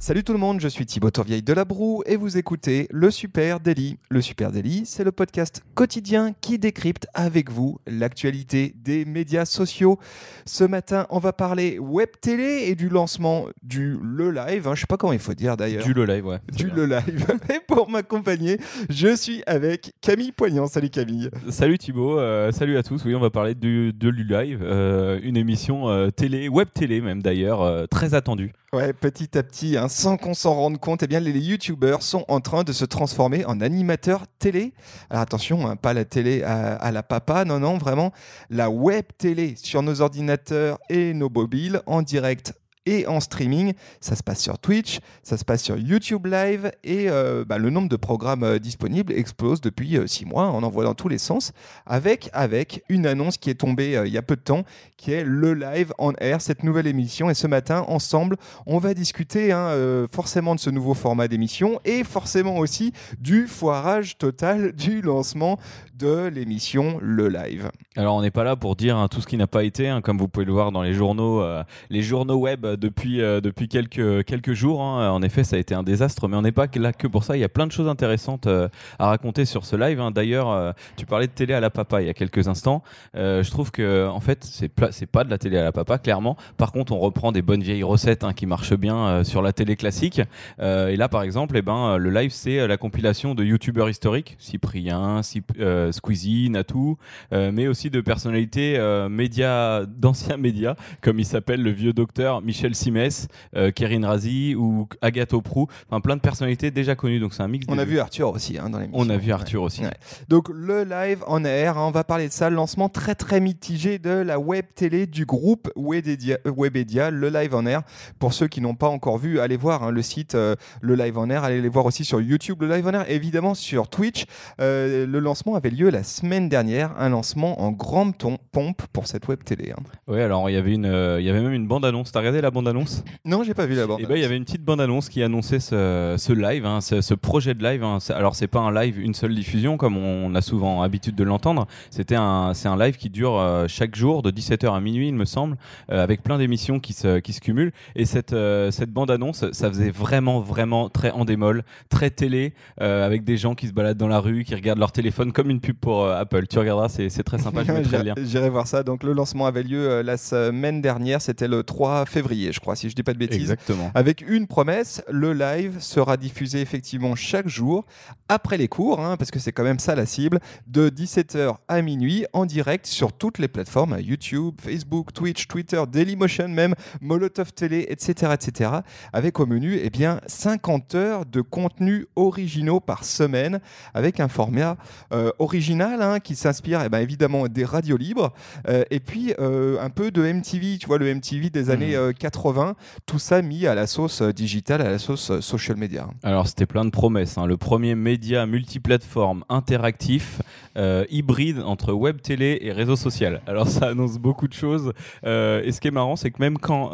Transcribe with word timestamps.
Salut 0.00 0.22
tout 0.22 0.32
le 0.32 0.38
monde, 0.38 0.60
je 0.60 0.68
suis 0.68 0.86
Thibaut 0.86 1.10
Tourvieille 1.10 1.42
de 1.42 1.52
la 1.52 1.64
Broue 1.64 2.04
et 2.06 2.14
vous 2.14 2.38
écoutez 2.38 2.86
Le 2.92 3.10
Super 3.10 3.58
Daily. 3.58 3.98
Le 4.10 4.20
Super 4.20 4.52
Daily, 4.52 4.86
c'est 4.86 5.02
le 5.02 5.10
podcast 5.10 5.64
quotidien 5.74 6.34
qui 6.40 6.56
décrypte 6.56 7.08
avec 7.14 7.50
vous 7.50 7.80
l'actualité 7.84 8.76
des 8.76 9.04
médias 9.04 9.44
sociaux. 9.44 9.98
Ce 10.46 10.62
matin, 10.62 11.08
on 11.10 11.18
va 11.18 11.32
parler 11.32 11.80
web 11.80 12.10
télé 12.20 12.66
et 12.68 12.76
du 12.76 12.88
lancement 12.88 13.46
du 13.64 13.98
Le 14.00 14.30
Live. 14.30 14.68
Hein, 14.68 14.76
je 14.76 14.82
sais 14.82 14.86
pas 14.86 14.96
comment 14.96 15.12
il 15.12 15.18
faut 15.18 15.34
dire 15.34 15.56
d'ailleurs. 15.56 15.82
Du 15.82 15.92
Le 15.92 16.04
Live, 16.04 16.24
ouais. 16.24 16.38
Du 16.56 16.70
Le 16.70 16.86
Live. 16.86 17.26
Et 17.52 17.58
pour 17.66 17.90
m'accompagner, 17.90 18.60
je 18.88 19.16
suis 19.16 19.42
avec 19.48 19.94
Camille 20.00 20.30
Poignant. 20.30 20.68
Salut 20.68 20.90
Camille. 20.90 21.28
Salut 21.50 21.76
Thibaut, 21.76 22.20
euh, 22.20 22.52
salut 22.52 22.76
à 22.76 22.84
tous. 22.84 23.04
Oui, 23.04 23.16
on 23.16 23.20
va 23.20 23.30
parler 23.30 23.56
du, 23.56 23.92
de 23.92 24.10
Le 24.10 24.22
Live, 24.22 24.60
euh, 24.62 25.18
une 25.24 25.36
émission 25.36 25.88
euh, 25.88 26.10
télé, 26.10 26.48
web 26.48 26.68
télé 26.72 27.00
même 27.00 27.20
d'ailleurs, 27.20 27.88
très 27.88 28.14
attendue. 28.14 28.52
Ouais, 28.74 28.92
petit 28.92 29.38
à 29.38 29.42
petit, 29.42 29.78
hein, 29.78 29.87
sans 29.88 30.16
qu'on 30.16 30.34
s'en 30.34 30.54
rende 30.54 30.78
compte, 30.78 31.02
eh 31.02 31.06
bien, 31.06 31.20
les 31.20 31.32
youtubeurs 31.32 32.02
sont 32.02 32.24
en 32.28 32.40
train 32.40 32.64
de 32.64 32.72
se 32.72 32.84
transformer 32.84 33.44
en 33.44 33.60
animateurs 33.60 34.26
télé. 34.38 34.72
Alors 35.10 35.22
attention, 35.22 35.66
hein, 35.68 35.76
pas 35.76 35.94
la 35.94 36.04
télé 36.04 36.42
à 36.42 36.90
la 36.92 37.02
papa, 37.02 37.44
non, 37.44 37.60
non, 37.60 37.78
vraiment 37.78 38.12
la 38.50 38.70
web 38.70 39.04
télé 39.16 39.54
sur 39.56 39.82
nos 39.82 40.00
ordinateurs 40.00 40.78
et 40.88 41.14
nos 41.14 41.28
mobiles 41.28 41.82
en 41.86 42.02
direct 42.02 42.54
et 42.88 43.06
en 43.06 43.20
streaming. 43.20 43.74
Ça 44.00 44.16
se 44.16 44.22
passe 44.22 44.40
sur 44.40 44.58
Twitch, 44.58 45.00
ça 45.22 45.36
se 45.36 45.44
passe 45.44 45.62
sur 45.62 45.76
YouTube 45.76 46.26
Live 46.26 46.72
et 46.82 47.10
euh, 47.10 47.44
bah, 47.46 47.58
le 47.58 47.68
nombre 47.68 47.88
de 47.88 47.96
programmes 47.96 48.42
euh, 48.42 48.58
disponibles 48.58 49.12
explose 49.12 49.60
depuis 49.60 49.98
euh, 49.98 50.06
six 50.06 50.24
mois. 50.24 50.50
On 50.50 50.62
en 50.62 50.70
voit 50.70 50.84
dans 50.84 50.94
tous 50.94 51.08
les 51.08 51.18
sens 51.18 51.52
avec, 51.86 52.30
avec 52.32 52.82
une 52.88 53.06
annonce 53.06 53.36
qui 53.36 53.50
est 53.50 53.54
tombée 53.54 54.00
il 54.06 54.12
y 54.12 54.18
a 54.18 54.22
peu 54.22 54.36
de 54.36 54.40
temps 54.40 54.64
qui 54.96 55.12
est 55.12 55.22
le 55.22 55.52
Live 55.54 55.92
on 55.98 56.12
Air, 56.14 56.40
cette 56.40 56.64
nouvelle 56.64 56.86
émission. 56.86 57.28
Et 57.28 57.34
ce 57.34 57.46
matin, 57.46 57.84
ensemble, 57.88 58.36
on 58.66 58.78
va 58.78 58.94
discuter 58.94 59.52
hein, 59.52 59.70
forcément 60.10 60.54
de 60.54 60.60
ce 60.60 60.70
nouveau 60.70 60.94
format 60.94 61.28
d'émission 61.28 61.80
et 61.84 62.04
forcément 62.04 62.56
aussi 62.56 62.92
du 63.20 63.46
foirage 63.46 64.16
total 64.18 64.72
du 64.76 65.02
lancement 65.02 65.58
de 65.94 66.26
l'émission 66.26 66.98
Le 67.02 67.28
Live. 67.28 67.70
Alors 67.96 68.16
on 68.16 68.22
n'est 68.22 68.30
pas 68.30 68.44
là 68.44 68.56
pour 68.56 68.76
dire 68.76 68.96
hein, 68.96 69.08
tout 69.08 69.20
ce 69.20 69.26
qui 69.26 69.36
n'a 69.36 69.46
pas 69.46 69.64
été, 69.64 69.88
hein, 69.88 70.00
comme 70.00 70.18
vous 70.18 70.28
pouvez 70.28 70.46
le 70.46 70.52
voir 70.52 70.72
dans 70.72 70.82
les 70.82 70.94
journaux, 70.94 71.44
les 71.90 72.02
journaux 72.02 72.36
web 72.36 72.66
depuis, 72.78 73.20
euh, 73.20 73.40
depuis 73.40 73.68
quelques, 73.68 74.24
quelques 74.24 74.52
jours. 74.54 74.82
hein. 74.82 75.10
En 75.10 75.22
effet, 75.22 75.44
ça 75.44 75.56
a 75.56 75.58
été 75.58 75.74
un 75.74 75.82
désastre, 75.82 76.28
mais 76.28 76.36
on 76.36 76.42
n'est 76.42 76.52
pas 76.52 76.66
là 76.76 76.92
que 76.92 77.06
pour 77.06 77.24
ça. 77.24 77.36
Il 77.36 77.40
y 77.40 77.44
a 77.44 77.48
plein 77.48 77.66
de 77.66 77.72
choses 77.72 77.88
intéressantes 77.88 78.46
euh, 78.46 78.68
à 78.98 79.08
raconter 79.08 79.44
sur 79.44 79.64
ce 79.64 79.76
live. 79.76 80.00
hein. 80.00 80.10
D'ailleurs, 80.10 80.50
euh, 80.50 80.72
tu 80.96 81.06
parlais 81.06 81.26
de 81.26 81.32
télé 81.32 81.54
à 81.54 81.60
la 81.60 81.70
papa 81.70 82.00
il 82.02 82.06
y 82.06 82.10
a 82.10 82.14
quelques 82.14 82.48
instants. 82.48 82.82
Euh, 83.16 83.42
je 83.42 83.50
trouve 83.50 83.70
que 83.70 84.06
en 84.08 84.20
fait, 84.20 84.44
c'est 84.44 85.06
pas 85.06 85.24
de 85.24 85.30
la 85.30 85.38
télé 85.38 85.58
à 85.58 85.64
la 85.64 85.72
papa, 85.72 85.98
clairement. 85.98 86.36
Par 86.56 86.72
contre, 86.72 86.92
on 86.92 86.98
reprend 86.98 87.32
des 87.32 87.42
bonnes 87.42 87.62
vieilles 87.62 87.82
recettes 87.82 88.24
hein, 88.24 88.32
qui 88.32 88.46
marchent 88.46 88.76
bien 88.76 88.96
euh, 88.96 89.24
sur 89.24 89.42
la 89.42 89.52
télé 89.52 89.76
classique. 89.76 90.20
Euh, 90.60 90.88
et 90.88 90.96
là, 90.96 91.08
par 91.08 91.22
exemple, 91.22 91.56
eh 91.56 91.62
ben, 91.62 91.94
euh, 91.94 91.96
le 91.98 92.10
live, 92.10 92.30
c'est 92.30 92.60
euh, 92.60 92.66
la 92.66 92.76
compilation 92.76 93.34
de 93.34 93.44
youtubeurs 93.44 93.88
historiques, 93.88 94.36
Cyprien, 94.38 95.20
Cyp- 95.20 95.58
euh, 95.60 95.92
Squeezie, 95.92 96.50
Natou, 96.50 96.98
euh, 97.32 97.50
mais 97.52 97.66
aussi 97.68 97.90
de 97.90 98.00
personnalités 98.00 98.76
euh, 98.78 99.08
médias, 99.08 99.84
d'anciens 99.86 100.36
médias, 100.36 100.74
comme 101.00 101.18
il 101.18 101.24
s'appelle 101.24 101.62
le 101.62 101.70
vieux 101.70 101.92
docteur 101.92 102.42
Michel 102.42 102.67
Simès, 102.74 103.28
euh, 103.56 103.70
Kérin 103.70 104.06
Razi 104.06 104.54
ou 104.54 104.88
Agathe 105.02 105.32
Oprou. 105.32 105.66
Enfin, 105.90 106.00
plein 106.00 106.16
de 106.16 106.20
personnalités 106.20 106.70
déjà 106.70 106.94
connues. 106.94 107.20
Donc, 107.20 107.34
c'est 107.34 107.42
un 107.42 107.48
mix. 107.48 107.66
On 107.68 107.78
a 107.78 107.84
deux. 107.84 107.92
vu 107.92 107.98
Arthur 108.00 108.30
aussi 108.30 108.58
hein, 108.58 108.70
dans 108.70 108.78
l'émission. 108.78 109.00
On 109.00 109.08
a 109.10 109.16
vu 109.16 109.32
Arthur 109.32 109.62
aussi. 109.62 109.82
Ouais. 109.82 109.90
Donc 110.28 110.48
le 110.52 110.84
live 110.84 111.22
en 111.26 111.44
air, 111.44 111.78
hein, 111.78 111.86
on 111.86 111.90
va 111.90 112.04
parler 112.04 112.28
de 112.28 112.32
ça, 112.32 112.50
lancement 112.50 112.88
très 112.88 113.14
très 113.14 113.40
mitigé 113.40 113.98
de 113.98 114.10
la 114.10 114.38
web 114.38 114.64
télé 114.74 115.06
du 115.06 115.24
groupe 115.24 115.70
Webedia, 115.76 116.38
euh, 116.46 116.52
Webedia, 116.56 117.10
le 117.10 117.28
live 117.28 117.54
en 117.54 117.64
air. 117.66 117.82
Pour 118.18 118.32
ceux 118.32 118.48
qui 118.48 118.60
n'ont 118.60 118.74
pas 118.74 118.88
encore 118.88 119.18
vu, 119.18 119.38
allez 119.40 119.56
voir 119.56 119.82
hein, 119.84 119.90
le 119.90 120.02
site 120.02 120.34
euh, 120.34 120.56
le 120.80 120.94
live 120.96 121.18
en 121.18 121.30
air, 121.30 121.44
allez 121.44 121.60
les 121.60 121.68
voir 121.68 121.86
aussi 121.86 122.04
sur 122.04 122.20
YouTube 122.20 122.62
le 122.62 122.68
live 122.74 122.86
en 122.86 122.92
air, 122.94 123.10
évidemment 123.10 123.54
sur 123.54 123.88
Twitch. 123.88 124.24
Euh, 124.60 125.06
le 125.06 125.18
lancement 125.20 125.54
avait 125.54 125.70
lieu 125.70 125.90
la 125.90 126.02
semaine 126.02 126.48
dernière, 126.48 126.94
un 126.98 127.10
lancement 127.10 127.60
en 127.62 127.70
grande 127.70 128.14
pompe 128.52 128.82
pour 128.92 129.06
cette 129.06 129.28
web 129.28 129.42
télé. 129.44 129.70
hein. 129.70 129.82
Oui, 130.08 130.20
alors 130.20 130.50
il 130.50 130.54
y 130.54 130.56
avait 130.56 130.72
une, 130.72 130.86
euh, 130.86 131.20
il 131.20 131.26
y 131.26 131.30
avait 131.30 131.40
même 131.42 131.52
une 131.52 131.68
bande 131.68 131.84
annonce. 131.84 132.10
T'as 132.12 132.18
regardé 132.20 132.40
la 132.40 132.50
bande 132.50 132.57
annonce 132.66 133.04
Non, 133.24 133.42
j'ai 133.42 133.54
pas 133.54 133.66
vu 133.66 133.74
la 133.74 133.86
bande. 133.86 134.00
Et 134.00 134.06
ben 134.06 134.16
il 134.16 134.20
y 134.22 134.24
avait 134.24 134.36
une 134.36 134.44
petite 134.44 134.64
bande 134.64 134.80
annonce 134.80 135.08
qui 135.08 135.22
annonçait 135.22 135.60
ce, 135.60 136.14
ce 136.18 136.32
live, 136.32 136.64
hein, 136.66 136.80
ce, 136.80 137.00
ce 137.00 137.14
projet 137.14 137.54
de 137.54 137.62
live. 137.62 137.82
hein. 137.84 137.98
Alors 138.10 138.34
c'est 138.34 138.46
pas 138.48 138.60
un 138.60 138.72
live 138.72 138.98
une 139.00 139.14
seule 139.14 139.34
diffusion 139.34 139.76
comme 139.76 139.96
on 139.96 140.34
a 140.34 140.40
souvent 140.40 140.82
habitude 140.82 141.14
de 141.14 141.24
l'entendre. 141.24 141.66
C'était 141.90 142.16
un, 142.16 142.52
c'est 142.54 142.68
un 142.68 142.76
live 142.78 142.96
qui 142.96 143.10
dure 143.10 143.36
euh, 143.38 143.66
chaque 143.68 143.94
jour 143.96 144.22
de 144.22 144.30
17h 144.30 144.74
à 144.74 144.80
minuit, 144.80 145.08
il 145.08 145.14
me 145.14 145.24
semble, 145.24 145.56
euh, 145.90 146.02
avec 146.02 146.22
plein 146.22 146.38
d'émissions 146.38 146.80
qui 146.80 146.92
se, 146.92 147.18
qui 147.20 147.32
se 147.32 147.40
cumulent. 147.40 147.72
Et 147.96 148.04
cette, 148.04 148.32
euh, 148.32 148.70
cette 148.70 148.90
bande 148.90 149.10
annonce, 149.10 149.50
ça 149.52 149.68
faisait 149.68 149.90
vraiment 149.90 150.40
vraiment 150.40 150.88
très 150.88 151.10
en 151.10 151.24
démol, 151.24 151.62
très 151.88 152.10
télé, 152.10 152.54
avec 152.78 153.24
des 153.24 153.36
gens 153.36 153.54
qui 153.54 153.66
se 153.68 153.72
baladent 153.72 153.96
dans 153.98 154.08
la 154.08 154.20
rue, 154.20 154.44
qui 154.44 154.54
regardent 154.54 154.78
leur 154.78 154.92
téléphone 154.92 155.32
comme 155.32 155.50
une 155.50 155.60
pub 155.60 155.76
pour 155.76 156.06
Apple. 156.08 156.46
Tu 156.46 156.58
regarderas, 156.58 156.88
c'est 156.88 157.08
très 157.22 157.38
sympa. 157.38 157.62
Je 157.64 157.72
mettrai 157.78 157.98
le 157.98 158.04
lien. 158.04 158.14
J'irai- 158.24 158.48
voir 158.48 158.66
ça. 158.66 158.82
Donc 158.82 159.02
le 159.02 159.12
lancement 159.12 159.46
avait 159.46 159.62
lieu 159.62 160.00
la 160.02 160.16
semaine 160.16 160.80
dernière, 160.80 161.20
c'était 161.20 161.48
le 161.48 161.62
3 161.62 162.06
février, 162.06 162.37
je 162.52 162.60
crois, 162.60 162.76
si 162.76 162.88
je 162.88 162.94
dis 162.94 163.02
pas 163.02 163.12
de 163.12 163.18
bêtises. 163.18 163.40
Exactement. 163.40 163.90
Avec 163.94 164.24
une 164.26 164.46
promesse, 164.46 165.02
le 165.10 165.32
live 165.32 165.80
sera 165.80 166.16
diffusé 166.16 166.60
effectivement 166.60 167.14
chaque 167.14 167.48
jour 167.48 167.84
après 168.28 168.56
les 168.56 168.68
cours, 168.68 169.00
hein, 169.00 169.16
parce 169.16 169.30
que 169.30 169.38
c'est 169.38 169.52
quand 169.52 169.64
même 169.64 169.78
ça 169.78 169.94
la 169.94 170.06
cible, 170.06 170.40
de 170.66 170.88
17h 170.88 171.56
à 171.68 171.82
minuit 171.82 172.24
en 172.32 172.46
direct 172.46 172.86
sur 172.86 173.12
toutes 173.12 173.38
les 173.38 173.48
plateformes, 173.48 173.98
YouTube, 174.00 174.54
Facebook, 174.60 175.12
Twitch, 175.12 175.48
Twitter, 175.48 175.82
Dailymotion 175.90 176.48
même, 176.48 176.74
Molotov 177.00 177.52
Télé, 177.52 177.86
etc., 177.88 178.32
etc. 178.34 178.70
Avec 179.12 179.40
au 179.40 179.46
menu 179.46 179.78
eh 179.82 179.90
bien 179.90 180.20
50 180.26 180.94
heures 180.94 181.26
de 181.26 181.40
contenu 181.40 182.06
originaux 182.16 182.80
par 182.80 183.04
semaine, 183.04 183.60
avec 183.94 184.20
un 184.20 184.28
format 184.28 184.76
euh, 185.12 185.30
original 185.38 186.02
hein, 186.02 186.20
qui 186.20 186.34
s'inspire 186.34 186.82
eh 186.84 186.88
ben, 186.88 186.98
évidemment 186.98 187.48
des 187.48 187.64
radios 187.64 187.96
libres 187.96 188.32
euh, 188.68 188.84
et 188.90 189.00
puis 189.00 189.34
euh, 189.38 189.78
un 189.80 189.90
peu 189.90 190.10
de 190.10 190.22
MTV, 190.22 190.78
tu 190.78 190.86
vois 190.86 190.98
le 190.98 191.14
MTV 191.14 191.50
des 191.50 191.70
années 191.70 191.96
euh, 191.96 192.12
80, 192.30 192.74
tout 193.06 193.18
ça 193.18 193.40
mis 193.40 193.66
à 193.66 193.74
la 193.74 193.86
sauce 193.86 194.20
euh, 194.20 194.32
digitale, 194.32 194.82
à 194.82 194.90
la 194.90 194.98
sauce 194.98 195.30
euh, 195.30 195.40
social 195.40 195.76
media. 195.78 196.08
Alors 196.22 196.46
c'était 196.46 196.66
plein 196.66 196.84
de 196.84 196.90
promesses. 196.90 197.38
hein. 197.38 197.46
Le 197.46 197.56
premier 197.56 197.94
média 197.94 198.44
multiplateforme 198.44 199.44
interactif, 199.48 200.42
euh, 200.76 201.04
hybride 201.08 201.60
entre 201.64 201.92
web 201.92 202.20
télé 202.20 202.58
et 202.60 202.72
réseau 202.72 202.96
social. 202.96 203.40
Alors 203.46 203.66
ça 203.66 203.88
annonce 203.88 204.18
beaucoup 204.18 204.46
de 204.46 204.52
choses. 204.52 204.92
Et 205.24 205.72
ce 205.72 205.80
qui 205.80 205.88
est 205.88 205.92
marrant, 205.92 206.16
c'est 206.16 206.30
que 206.30 206.40
même 206.40 206.58
quand 206.58 206.92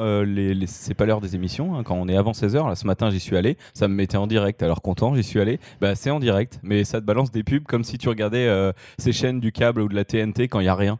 c'est 0.66 0.94
pas 0.94 1.04
l'heure 1.04 1.20
des 1.20 1.34
émissions, 1.34 1.76
hein, 1.76 1.82
quand 1.82 1.96
on 1.96 2.08
est 2.08 2.16
avant 2.16 2.32
16h, 2.32 2.68
là 2.68 2.74
ce 2.76 2.86
matin 2.86 3.10
j'y 3.10 3.20
suis 3.20 3.36
allé, 3.36 3.56
ça 3.74 3.88
me 3.88 3.94
mettait 3.94 4.16
en 4.16 4.26
direct. 4.26 4.62
Alors 4.62 4.82
content, 4.82 5.14
j'y 5.14 5.24
suis 5.24 5.40
allé. 5.40 5.58
Bah 5.80 5.94
c'est 5.94 6.10
en 6.10 6.20
direct, 6.20 6.60
mais 6.62 6.84
ça 6.84 7.00
te 7.00 7.06
balance 7.06 7.30
des 7.30 7.42
pubs 7.42 7.64
comme 7.64 7.84
si 7.84 7.98
tu 7.98 8.08
regardais 8.08 8.48
ces 8.98 9.12
chaînes 9.12 9.40
du 9.40 9.52
câble 9.52 9.80
ou 9.82 9.88
de 9.88 9.94
la 9.94 10.04
TNT 10.04 10.48
quand 10.48 10.60
il 10.60 10.66
y 10.66 10.68
a 10.68 10.74
rien. 10.74 10.98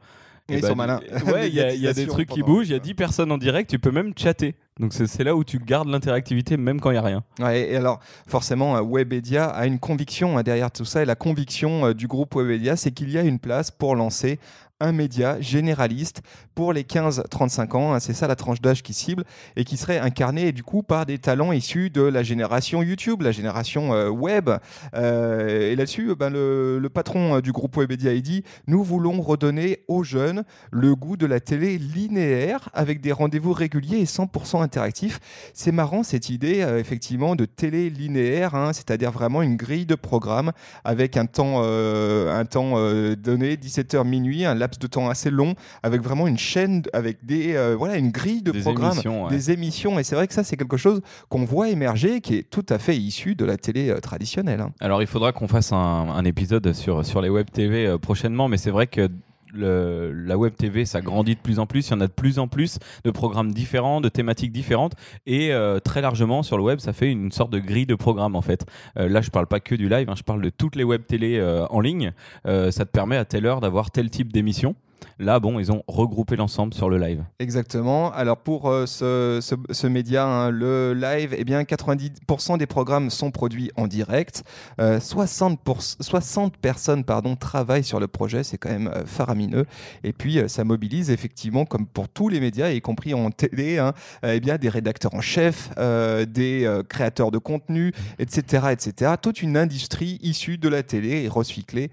Et 0.49 0.57
ils 0.57 0.61
bah, 0.61 0.69
sont 0.69 0.77
malins. 0.77 1.01
Ouais, 1.27 1.49
il 1.49 1.55
y, 1.55 1.61
a- 1.61 1.73
il 1.75 1.81
y 1.81 1.89
a 1.89 1.95
des 1.95 2.07
trucs 2.07 2.29
qui 2.29 2.43
bougent, 2.43 2.69
il 2.69 2.73
y 2.73 2.77
a 2.77 2.79
10 2.79 2.95
personnes 2.95 3.33
en 3.33 3.39
direct, 3.39 3.71
tu 3.71 3.79
peux 3.79 3.91
même 3.91 4.13
chatter. 4.17 4.57
Donc 4.81 4.93
c'est 4.93 5.23
là 5.23 5.37
où 5.37 5.45
tu 5.45 5.61
gardes 5.61 5.89
l'interactivité 5.89 6.57
même 6.57 6.81
quand 6.81 6.91
il 6.91 6.95
y 6.95 6.99
a 6.99 7.03
rien. 7.03 7.23
Ouais, 7.39 7.71
et 7.71 7.77
alors, 7.77 8.01
forcément, 8.27 8.77
euh, 8.77 8.83
Webedia 8.83 9.47
a 9.47 9.67
une 9.67 9.79
conviction 9.79 10.37
hein, 10.37 10.43
derrière 10.43 10.73
tout 10.73 10.85
ça, 10.85 11.03
et 11.03 11.05
la 11.05 11.15
conviction 11.15 11.87
euh, 11.87 11.95
du 11.95 12.09
groupe 12.09 12.35
Webedia, 12.35 12.75
c'est 12.75 12.91
qu'il 12.91 13.11
y 13.11 13.19
a 13.19 13.23
une 13.23 13.39
place 13.39 13.71
pour 13.71 13.95
lancer 13.95 14.41
un 14.81 14.91
média 14.91 15.41
généraliste 15.41 16.23
pour 16.57 16.73
les 16.73 16.83
15-35 16.83 17.77
ans. 17.77 17.95
hein, 17.95 18.01
c'est 18.01 18.13
ça 18.13 18.27
la 18.27 18.35
tranche 18.35 18.61
d'âge 18.61 18.83
qui 18.83 18.93
cible 18.93 19.23
et 19.55 19.63
qui 19.65 19.77
serait 19.77 20.01
incarné 20.01 20.51
du 20.51 20.65
coup 20.65 20.83
par 20.83 21.07
des 21.07 21.19
talents 21.19 21.53
issus 21.53 21.91
de 21.91 22.03
la 22.03 22.25
génération 22.25 22.83
YouTube, 22.83 23.23
la 23.23 23.31
génération 23.31 23.95
euh, 23.95 24.09
web. 24.09 24.51
Et 24.95 25.77
là-dessus, 25.77 26.17
ben, 26.17 26.29
le, 26.29 26.81
le 26.81 26.89
patron 26.91 27.39
du 27.39 27.53
groupe 27.53 27.77
Webedia 27.77 28.11
a 28.11 28.17
dit 28.17 28.43
Nous 28.67 28.83
voulons 28.83 29.23
redonner 29.23 29.85
aux 29.87 30.03
jeunes 30.03 30.43
le 30.73 30.97
goût 30.97 31.17
de 31.17 31.27
la 31.27 31.39
télé 31.39 31.79
linéaire 31.79 32.69
avec 32.75 33.01
des 33.01 33.13
rendez-vous 33.13 33.53
réguliers 33.53 33.99
et 33.99 34.05
100% 34.07 34.64
interactifs. 34.65 35.21
C'est 35.55 35.71
marrant 35.71 36.03
cette 36.03 36.29
idée 36.29 36.63
euh, 36.63 36.81
effectivement 36.81 37.37
de 37.37 37.45
télé 37.45 37.89
linéaire, 37.91 38.57
hein, 38.57 38.73
c'est-à-dire 38.73 39.13
vraiment 39.13 39.43
une 39.43 39.55
grille 39.57 39.87
de 39.87 39.95
programme 39.95 40.51
avec 40.83 41.17
un 41.17 41.27
temps, 41.27 41.61
euh, 41.63 42.37
un 42.37 42.45
temps 42.45 42.73
euh, 42.77 43.15
donné, 43.15 43.55
17h 43.55 44.05
minuit, 44.05 44.45
un 44.45 44.55
laps 44.57 44.79
de 44.81 44.87
temps 44.89 45.09
assez 45.09 45.31
long, 45.31 45.55
avec 45.85 46.03
vraiment 46.03 46.27
une 46.27 46.39
chaîne 46.39 46.83
avec 46.93 47.25
des, 47.25 47.55
voilà, 47.79 47.97
une 47.97 48.11
grille 48.11 48.43
de 48.43 48.51
Des 48.51 48.61
programmes, 48.61 48.93
émissions, 48.95 49.25
ouais. 49.27 49.31
des 49.31 49.51
émissions. 49.53 49.99
Et 49.99 50.03
c'est 50.03 50.17
vrai 50.17 50.27
que 50.27 50.35
ça 50.35 50.43
c'est 50.43 50.57
quelque 50.57 50.77
chose 50.77 51.01
qu'on 51.29 51.45
voit 51.45 51.69
émerger, 51.69 52.21
qui 52.21 52.35
est 52.37 52.51
tout 52.51 52.67
à 52.69 52.79
fait 52.79 52.97
issu 52.97 53.35
de 53.37 53.45
la 53.45 53.57
télé 53.57 53.95
traditionnelle. 54.03 54.61
hein. 54.61 54.73
Alors 54.81 55.01
il 55.03 55.07
faudra 55.07 55.33
qu'on 55.33 55.47
fasse 55.49 55.73
un, 55.73 55.77
un 55.77 56.25
épisode 56.25 56.73
sur, 56.73 57.05
sur 57.05 57.21
les 57.21 57.29
web 57.29 57.49
TV 57.53 57.97
prochainement, 58.01 58.49
mais 58.49 58.57
c'est 58.57 58.71
vrai 58.71 58.87
que 58.87 59.09
la 59.55 60.37
web 60.37 60.55
TV, 60.55 60.85
ça 60.85 61.01
grandit 61.01 61.35
de 61.35 61.41
plus 61.41 61.59
en 61.59 61.67
plus. 61.67 61.89
Il 61.89 61.91
y 61.93 61.95
en 61.95 62.01
a 62.01 62.07
de 62.07 62.13
plus 62.13 62.39
en 62.39 62.49
plus 62.49 62.79
de 63.05 63.11
programmes 63.11 63.53
différents, 63.53 64.01
de 64.01 64.09
thématiques 64.09 64.53
différentes. 64.53 64.93
Et 65.27 65.53
euh, 65.53 65.79
très 65.81 66.01
largement, 66.01 66.43
sur 66.43 66.57
le 66.57 66.63
web, 66.63 66.79
ça 66.79 66.93
fait 66.93 67.11
une 67.11 67.33
sorte 67.33 67.51
de 67.51 67.59
grille 67.59 67.87
de 67.87 67.95
programme, 67.95 68.37
en 68.37 68.43
fait. 68.43 68.67
Euh, 68.99 69.09
là, 69.09 69.21
je 69.21 69.31
parle 69.31 69.47
pas 69.47 69.61
que 69.61 69.75
du 69.75 69.89
live, 69.89 70.09
hein, 70.09 70.15
je 70.17 70.23
parle 70.23 70.43
de 70.43 70.51
toutes 70.51 70.77
les 70.77 70.85
web 70.85 71.03
télé 71.07 71.39
euh, 71.39 71.67
en 71.71 71.81
ligne. 71.81 72.13
ça 72.45 72.85
te 72.85 72.91
permet 72.91 73.17
à 73.17 73.25
telle 73.25 73.47
heure 73.47 73.61
d'avoir 73.61 73.91
tel 73.91 74.11
type 74.11 74.33
d'émission. 74.33 74.75
Là, 75.19 75.41
bon, 75.41 75.59
ils 75.59 75.73
ont 75.73 75.83
regroupé 75.87 76.37
l'ensemble 76.37 76.75
sur 76.75 76.89
le 76.89 76.99
live. 76.99 77.25
Exactement. 77.39 78.13
Alors 78.13 78.39
pour 78.39 78.69
euh, 78.69 78.87
ce, 78.87 79.87
média, 79.87 80.27
hein, 80.27 80.51
le 80.51 80.95
live, 80.95 81.35
eh 81.37 81.45
bien 81.45 81.63
90% 81.63 82.59
des 82.59 82.67
programmes 82.67 83.11
sont 83.11 83.31
produits 83.31 83.71
en 83.77 83.87
direct. 83.87 84.45
60, 84.79 85.61
euh, 85.69 85.73
60 86.01 86.57
personnes 86.57 87.05
pardon, 87.05 87.37
travaillent 87.37 87.85
sur 87.85 88.01
le 88.01 88.09
projet, 88.09 88.45
c'est 88.45 88.59
quand 88.59 88.71
même 88.71 88.89
euh, 88.89 89.05
faramineux. 89.07 89.67
Et 90.03 90.13
puis 90.13 90.39
ça 90.49 90.65
mobilise 90.65 91.11
effectivement, 91.11 91.65
comme 91.65 91.87
pour 91.87 92.09
tous 92.09 92.29
les 92.29 92.41
médias, 92.41 92.71
y 92.71 92.81
compris 92.81 93.15
en 93.15 93.31
télé, 93.31 93.79
hein, 93.79 93.93
eh 94.23 94.41
bien 94.41 94.57
des 94.57 94.69
rédacteurs 94.69 95.15
en 95.15 95.21
chef, 95.21 95.71
des 95.77 96.81
créateurs 96.89 97.31
de 97.31 97.39
contenu, 97.39 97.93
etc., 98.19 98.69
etc. 98.73 99.13
Toute 99.21 99.43
une 99.43 99.57
industrie 99.57 100.19
issue 100.23 100.59
de 100.59 100.69
la 100.69 100.83
télé 100.83 101.25
et 101.25 101.29
recyclée 101.29 101.91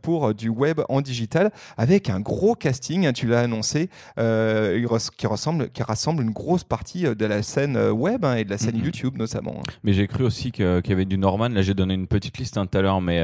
pour 0.00 0.34
du 0.34 0.48
web 0.48 0.80
en 0.88 1.00
digital, 1.00 1.50
avec 1.76 2.10
un 2.10 2.20
gros 2.20 2.51
casting, 2.54 3.06
hein, 3.06 3.12
tu 3.12 3.26
l'as 3.26 3.40
annoncé, 3.40 3.88
euh, 4.18 4.86
qui, 5.16 5.26
ressemble, 5.26 5.70
qui 5.70 5.82
rassemble 5.82 6.22
une 6.22 6.30
grosse 6.30 6.64
partie 6.64 7.06
euh, 7.06 7.14
de 7.14 7.26
la 7.26 7.42
scène 7.42 7.76
euh, 7.76 7.90
web 7.90 8.24
hein, 8.24 8.36
et 8.36 8.44
de 8.44 8.50
la 8.50 8.58
scène 8.58 8.76
mhm. 8.76 8.84
YouTube 8.84 9.18
notamment. 9.18 9.56
Hein. 9.58 9.72
Mais 9.84 9.92
j'ai 9.92 10.06
cru 10.06 10.24
aussi 10.24 10.52
qu'il 10.52 10.82
y 10.86 10.92
avait 10.92 11.04
du 11.04 11.18
Norman. 11.18 11.48
Là, 11.48 11.62
j'ai 11.62 11.74
donné 11.74 11.94
une 11.94 12.06
petite 12.06 12.38
liste 12.38 12.54
tout 12.54 12.78
à 12.78 12.82
l'heure, 12.82 13.00
mais 13.00 13.22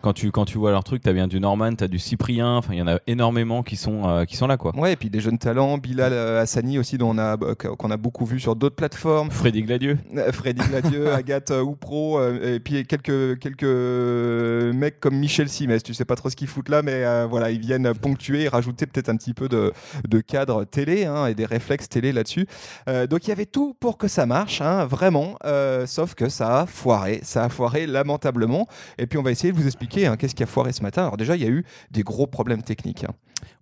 quand, 0.00 0.12
tu, 0.12 0.30
quand 0.30 0.44
tu 0.44 0.58
vois 0.58 0.70
leur 0.70 0.84
truc, 0.84 1.02
tu 1.02 1.08
as 1.08 1.12
bien 1.12 1.28
du 1.28 1.40
Norman, 1.40 1.74
tu 1.74 1.84
as 1.84 1.88
du 1.88 1.98
Cyprien, 1.98 2.56
enfin, 2.56 2.72
il 2.72 2.78
y 2.78 2.82
en 2.82 2.88
a 2.88 2.98
énormément 3.06 3.62
qui 3.62 3.76
sont, 3.76 4.24
qui 4.26 4.36
sont 4.36 4.46
là. 4.46 4.56
Quoi. 4.56 4.74
Ouais, 4.76 4.92
et 4.92 4.96
puis 4.96 5.10
des 5.10 5.20
jeunes 5.20 5.38
talents, 5.38 5.78
Bilal 5.78 6.12
Hassani 6.12 6.78
aussi, 6.78 6.98
dont 6.98 7.10
on 7.10 7.18
a, 7.18 7.36
qu'on 7.36 7.90
a 7.90 7.96
beaucoup 7.96 8.24
vu 8.24 8.40
sur 8.40 8.56
d'autres 8.56 8.76
plateformes. 8.76 9.30
Freddy 9.30 9.62
Gladieux. 9.62 9.98
Freddy 10.32 10.62
Gladieux, 10.66 11.12
Agathe 11.12 11.50
Oupro, 11.50 12.20
et 12.22 12.60
puis 12.60 12.86
quelques, 12.86 13.38
quelques 13.38 14.74
mecs 14.74 15.00
comme 15.00 15.16
Michel 15.16 15.48
Simès. 15.48 15.82
Tu 15.82 15.94
sais 15.94 16.04
pas 16.04 16.16
trop 16.16 16.30
ce 16.30 16.36
qu'ils 16.36 16.48
foutent 16.48 16.70
là, 16.70 16.82
mais 16.82 17.04
voilà, 17.26 17.50
ils 17.50 17.60
viennent 17.60 17.92
ponctuer 17.94 18.44
et 18.44 18.48
rajouter 18.60 18.86
peut-être 18.86 19.08
un 19.08 19.16
petit 19.16 19.34
peu 19.34 19.48
de, 19.48 19.72
cadre 20.20 20.64
télé 20.64 21.06
hein, 21.06 21.26
et 21.26 21.34
des 21.34 21.46
réflexes 21.46 21.88
télé 21.88 22.12
là-dessus. 22.12 22.46
Euh, 22.88 23.06
donc 23.06 23.26
il 23.26 23.30
y 23.30 23.32
avait 23.32 23.46
tout 23.46 23.74
pour 23.80 23.96
que 23.96 24.06
ça 24.06 24.26
marche, 24.26 24.60
hein, 24.60 24.84
vraiment, 24.84 25.36
euh, 25.44 25.86
sauf 25.86 26.14
que 26.14 26.28
ça 26.28 26.60
a 26.60 26.66
foiré, 26.66 27.20
ça 27.22 27.44
a 27.44 27.48
foiré 27.48 27.86
lamentablement. 27.86 28.68
Et 28.98 29.06
puis 29.06 29.18
on 29.18 29.22
va 29.22 29.30
essayer 29.30 29.52
de 29.52 29.58
vous 29.58 29.66
expliquer 29.66 30.06
hein, 30.06 30.16
qu'est-ce 30.16 30.34
qui 30.34 30.42
a 30.42 30.46
foiré 30.46 30.72
ce 30.72 30.82
matin. 30.82 31.02
Alors 31.02 31.16
déjà, 31.16 31.36
il 31.36 31.42
y 31.42 31.46
a 31.46 31.50
eu 31.50 31.64
des 31.90 32.02
gros 32.02 32.26
problèmes 32.26 32.62
techniques. 32.62 33.06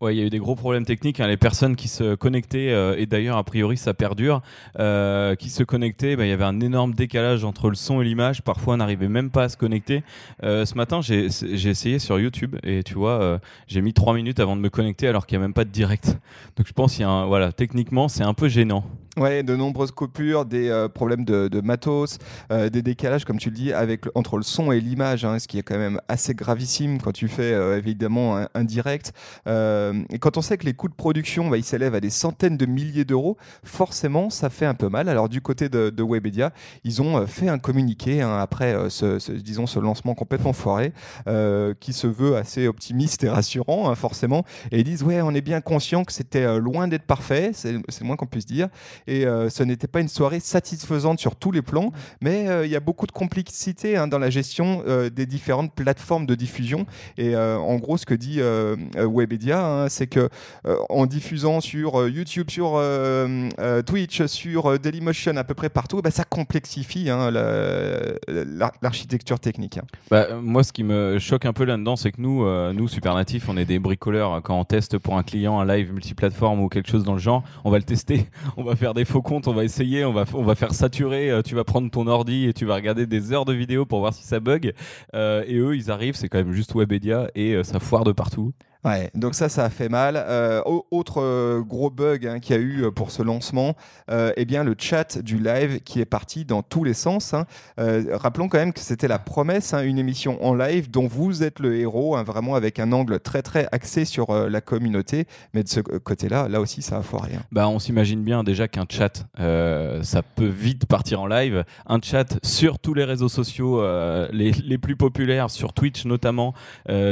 Ouais, 0.01 0.15
il 0.15 0.19
y 0.19 0.23
a 0.23 0.27
eu 0.27 0.31
des 0.31 0.39
gros 0.39 0.55
problèmes 0.55 0.85
techniques. 0.85 1.19
Les 1.19 1.37
personnes 1.37 1.77
qui 1.77 1.89
se 1.89 2.15
connectaient, 2.15 2.71
euh, 2.71 2.97
et 2.97 3.07
d'ailleurs, 3.07 3.37
a 3.37 3.45
priori, 3.45 3.77
ça 3.77 3.95
perdure, 3.95 4.43
qui 5.39 5.51
se 5.51 5.63
connectaient, 5.63 6.17
bah, 6.17 6.27
il 6.27 6.31
y 6.31 6.33
avait 6.33 6.45
un 6.45 6.61
énorme 6.61 6.95
décalage 6.95 7.45
entre 7.45 7.69
le 7.69 7.75
son 7.75 8.01
et 8.01 8.05
l'image. 8.05 8.43
Parfois, 8.43 8.75
on 8.75 8.77
n'arrivait 8.79 9.09
même 9.09 9.31
pas 9.31 9.45
à 9.45 9.49
se 9.49 9.57
connecter. 9.57 10.03
ce 10.43 10.75
matin, 10.75 11.01
j'ai 11.01 11.27
essayé 11.27 11.99
sur 11.99 12.19
YouTube, 12.19 12.57
et 12.63 12.83
tu 12.83 12.95
vois, 12.95 13.41
j'ai 13.67 13.81
mis 13.81 13.93
trois 13.93 14.15
minutes 14.15 14.41
avant 14.41 14.57
de 14.57 14.61
me 14.61 14.71
connecter 14.71 15.09
alors 15.09 15.27
qu'il 15.27 15.39
n'y 15.39 15.45
a 15.45 15.47
même 15.47 15.55
pas 15.55 15.65
de 15.65 15.71
direct. 15.71 16.19
Donc 16.57 16.67
je 16.67 16.73
pense 16.73 16.99
y 16.99 17.05
a 17.05 17.25
voilà, 17.27 17.53
techniquement, 17.53 18.09
c'est 18.09 18.25
un 18.25 18.35
peu 18.35 18.49
gênant. 18.49 18.85
Ouais, 19.19 19.43
de 19.43 19.57
nombreuses 19.57 19.91
coupures, 19.91 20.45
des 20.45 20.69
euh, 20.69 20.89
problèmes 20.89 21.25
de, 21.25 21.61
matos, 21.61 22.19
euh, 22.53 22.69
des 22.69 22.83
décalages, 22.83 23.25
comme 23.25 23.39
tu 23.39 23.51
le 23.51 23.57
dis, 23.57 23.73
avec, 23.73 24.05
entre 24.15 24.37
le 24.37 24.45
son 24.45 24.71
et 24.71 24.81
l'image, 24.81 25.25
hein, 25.25 25.41
ce 25.41 25.49
qui 25.49 25.59
est 25.59 25.63
quand 25.63 25.79
même 25.79 26.01
assez 26.07 26.35
gravissime 26.35 27.01
quand 27.01 27.11
tu 27.11 27.27
fais 27.27 27.53
euh, 27.53 27.79
évidemment 27.79 28.45
un, 28.55 28.65
direct. 28.65 29.13
Et 30.11 30.19
quand 30.19 30.37
on 30.37 30.43
sait 30.43 30.57
que 30.57 30.65
les 30.65 30.75
coûts 30.75 30.89
de 30.89 30.95
production, 30.95 31.49
bah, 31.49 31.61
s'élèvent 31.63 31.95
à 31.95 32.01
des 32.01 32.11
centaines 32.11 32.57
de 32.57 32.67
milliers 32.67 33.05
d'euros, 33.05 33.37
forcément, 33.63 34.31
ça 34.31 34.51
fait 34.51 34.67
un 34.67 34.75
peu 34.75 34.89
mal. 34.89 35.09
Alors 35.09 35.29
du 35.29 35.41
côté 35.41 35.69
de, 35.69 35.91
de 35.91 36.03
Webedia, 36.03 36.53
ils 36.85 37.03
ont 37.03 37.27
fait 37.27 37.49
un 37.49 37.59
communiqué 37.59 38.23
hein, 38.23 38.39
après 38.39 38.75
ce, 38.89 39.33
disons, 39.33 39.67
ce 39.67 39.79
lancement 39.79 40.15
complètement 40.15 40.53
foiré, 40.53 40.93
qui 41.81 41.93
se 41.93 42.07
veut 42.07 42.37
assez 42.37 42.69
optimiste 42.69 43.25
et 43.25 43.29
rassurant, 43.29 43.91
hein, 43.91 43.95
forcément. 43.95 44.45
Et 44.73 44.79
ils 44.79 44.85
disent, 44.85 45.03
ouais, 45.03 45.21
on 45.23 45.35
est 45.35 45.41
bien 45.41 45.61
conscient 45.61 46.05
que 46.05 46.13
c'était 46.13 46.59
loin 46.59 46.89
d'être 46.89 47.07
parfait, 47.07 47.51
c'est 47.55 47.73
le 47.73 48.07
moins 48.07 48.17
qu'on 48.17 48.27
puisse 48.27 48.47
dire 48.47 48.69
et 49.07 49.27
euh, 49.27 49.51
ce 49.51 49.63
n'était 49.63 49.87
pas 49.87 50.01
une 50.01 50.09
soirée 50.09 50.41
satisfaisante 50.41 51.19
sur 51.19 51.37
tous 51.37 51.51
les 51.51 51.63
plans, 51.63 51.93
mais 52.21 52.49
euh, 52.49 52.67
il 52.67 52.73
y 52.73 52.77
a 52.77 52.81
beaucoup 52.81 53.07
de 53.07 53.13
complexité 53.13 53.97
hein, 53.97 54.09
dans 54.09 54.19
la 54.19 54.31
gestion 54.31 54.83
euh, 54.87 55.11
des 55.11 55.27
différentes 55.27 55.75
plateformes 55.75 56.27
de 56.27 56.35
diffusion. 56.35 56.87
Et 57.17 57.37
en 57.37 57.77
gros, 57.77 57.97
ce 57.97 58.07
que 58.07 58.15
dit 58.15 58.41
Webedia, 58.97 59.58
hein, 59.65 59.87
c'est 59.89 60.07
que 60.07 60.29
en 60.89 61.07
diffusant 61.07 61.61
sur 61.61 62.09
YouTube, 62.09 62.51
sur 62.51 62.83
Twitch, 63.87 64.27
sur 64.27 64.79
Dailymotion, 64.79 65.37
à 65.37 65.45
peu 65.45 65.55
près 65.55 65.69
partout, 65.69 66.03
bah, 66.03 66.11
ça 66.11 66.25
complexifie 66.25 67.11
hein, 67.11 67.31
l'architecture 68.83 69.41
technique. 69.41 69.79
Bah, 70.11 70.27
moi, 70.41 70.63
ce 70.63 70.73
qui 70.73 70.85
me 70.85 71.19
choque 71.19 71.47
un 71.47 71.53
peu 71.53 71.65
là-dedans, 71.65 71.97
c'est 71.97 72.13
que 72.13 72.21
nous, 72.21 72.45
nous, 72.73 72.89
Supernatif, 72.89 73.49
on 73.49 73.57
est 73.57 73.65
des 73.65 73.79
bricoleurs. 73.79 74.41
Quand 74.43 74.59
on 74.59 74.65
teste 74.65 74.99
pour 74.99 75.17
un 75.17 75.23
client 75.23 75.61
un 75.61 75.67
live 75.67 75.93
multiplateforme 75.93 76.61
ou 76.61 76.69
quelque 76.69 76.91
chose 76.91 77.05
dans 77.05 77.13
le 77.13 77.19
genre, 77.19 77.43
on 77.65 77.71
va 77.71 77.79
le 77.79 77.85
tester, 77.85 78.27
on 78.57 78.65
va 78.65 78.77
faire 78.77 78.95
des 78.95 79.05
faux 79.05 79.23
comptes, 79.23 79.49
on 79.49 79.55
va 79.55 79.65
essayer, 79.65 80.05
on 80.05 80.13
va, 80.13 80.25
on 80.35 80.43
va 80.43 80.55
faire 80.55 80.75
saturer, 80.75 81.31
euh, 81.31 81.43
tu 81.43 81.55
vas 81.55 81.65
prendre 81.65 81.91
ton 81.91 82.07
ordi 82.07 82.47
et 82.47 82.53
tu 82.53 82.65
vas 82.65 82.75
regarder 82.75 83.07
des 83.07 83.33
heures 83.33 83.45
de 83.45 83.53
vidéo 83.53 83.87
pour 83.87 84.01
voir 84.01 84.15
si 84.15 84.25
ça 84.25 84.41
bug. 84.41 84.73
Euh, 85.15 85.45
et 85.47 85.57
eux, 85.57 85.77
ils 85.77 85.91
arrivent, 85.91 86.17
c'est 86.17 86.29
quand 86.29 86.39
même 86.39 86.53
juste 86.53 86.75
Webedia 86.75 87.29
et 87.35 87.55
euh, 87.55 87.63
ça 87.63 87.81
foire 87.81 88.05
de 88.05 88.13
partout. 88.13 88.53
Ouais, 88.85 89.11
donc 89.15 89.35
ça, 89.35 89.49
ça 89.49 89.65
a 89.65 89.71
fait 89.71 89.89
mal. 89.89 90.15
Euh, 90.17 90.63
autre 90.65 91.21
euh, 91.21 91.61
gros 91.63 91.91
bug 91.91 92.27
hein, 92.27 92.39
qu'il 92.39 92.55
y 92.55 92.59
a 92.59 92.63
eu 92.63 92.85
euh, 92.85 92.91
pour 92.93 93.11
ce 93.11 93.23
lancement, 93.23 93.75
eh 94.09 94.45
bien 94.45 94.63
le 94.63 94.75
chat 94.79 95.19
du 95.19 95.39
live 95.39 95.81
qui 95.81 96.01
est 96.01 96.05
parti 96.05 96.45
dans 96.45 96.63
tous 96.63 96.85
les 96.85 96.95
sens. 96.95 97.35
Hein. 97.35 97.47
rappelons 97.77 98.49
quand 98.49 98.59
même 98.59 98.73
que 98.73 98.81
c'était 98.81 99.09
la 99.09 99.19
promesse, 99.19 99.75
hein, 99.75 99.83
une 99.83 99.99
émission 99.99 100.45
en 100.45 100.55
live 100.55 100.91
dont 100.91 101.07
vous 101.07 101.43
êtes 101.43 101.59
le 101.61 101.77
héros, 101.77 102.17
vraiment 102.25 102.55
avec 102.55 102.79
un 102.79 102.93
angle 102.93 103.21
très 103.21 103.43
très 103.43 103.69
axé 103.73 104.05
sur 104.05 104.33
la 104.33 104.61
communauté. 104.61 105.27
Mais 105.55 105.63
de 105.63 105.69
ce 105.69 105.81
côté-là, 105.81 106.49
là 106.49 106.61
aussi, 106.61 106.83
ça 106.83 106.99
a 106.99 107.03
foiré. 107.03 107.33
Bah, 107.53 107.69
on 107.69 107.79
s'imagine 107.79 108.23
bien 108.23 108.45
déjà 108.45 108.69
qu'un 108.69 108.87
chat, 108.89 109.27
ça 109.37 110.23
peut 110.23 110.47
vite 110.47 110.87
partir 110.87 111.21
en 111.21 111.27
live. 111.27 111.65
Un 111.87 112.01
chat 112.01 112.39
sur 112.43 112.79
tous 112.79 112.95
les 112.95 113.05
réseaux 113.05 113.29
sociaux, 113.29 113.83
les, 114.33 114.79
plus 114.79 114.97
populaires, 114.97 115.51
sur 115.51 115.73
Twitch 115.73 116.05
notamment, 116.05 116.55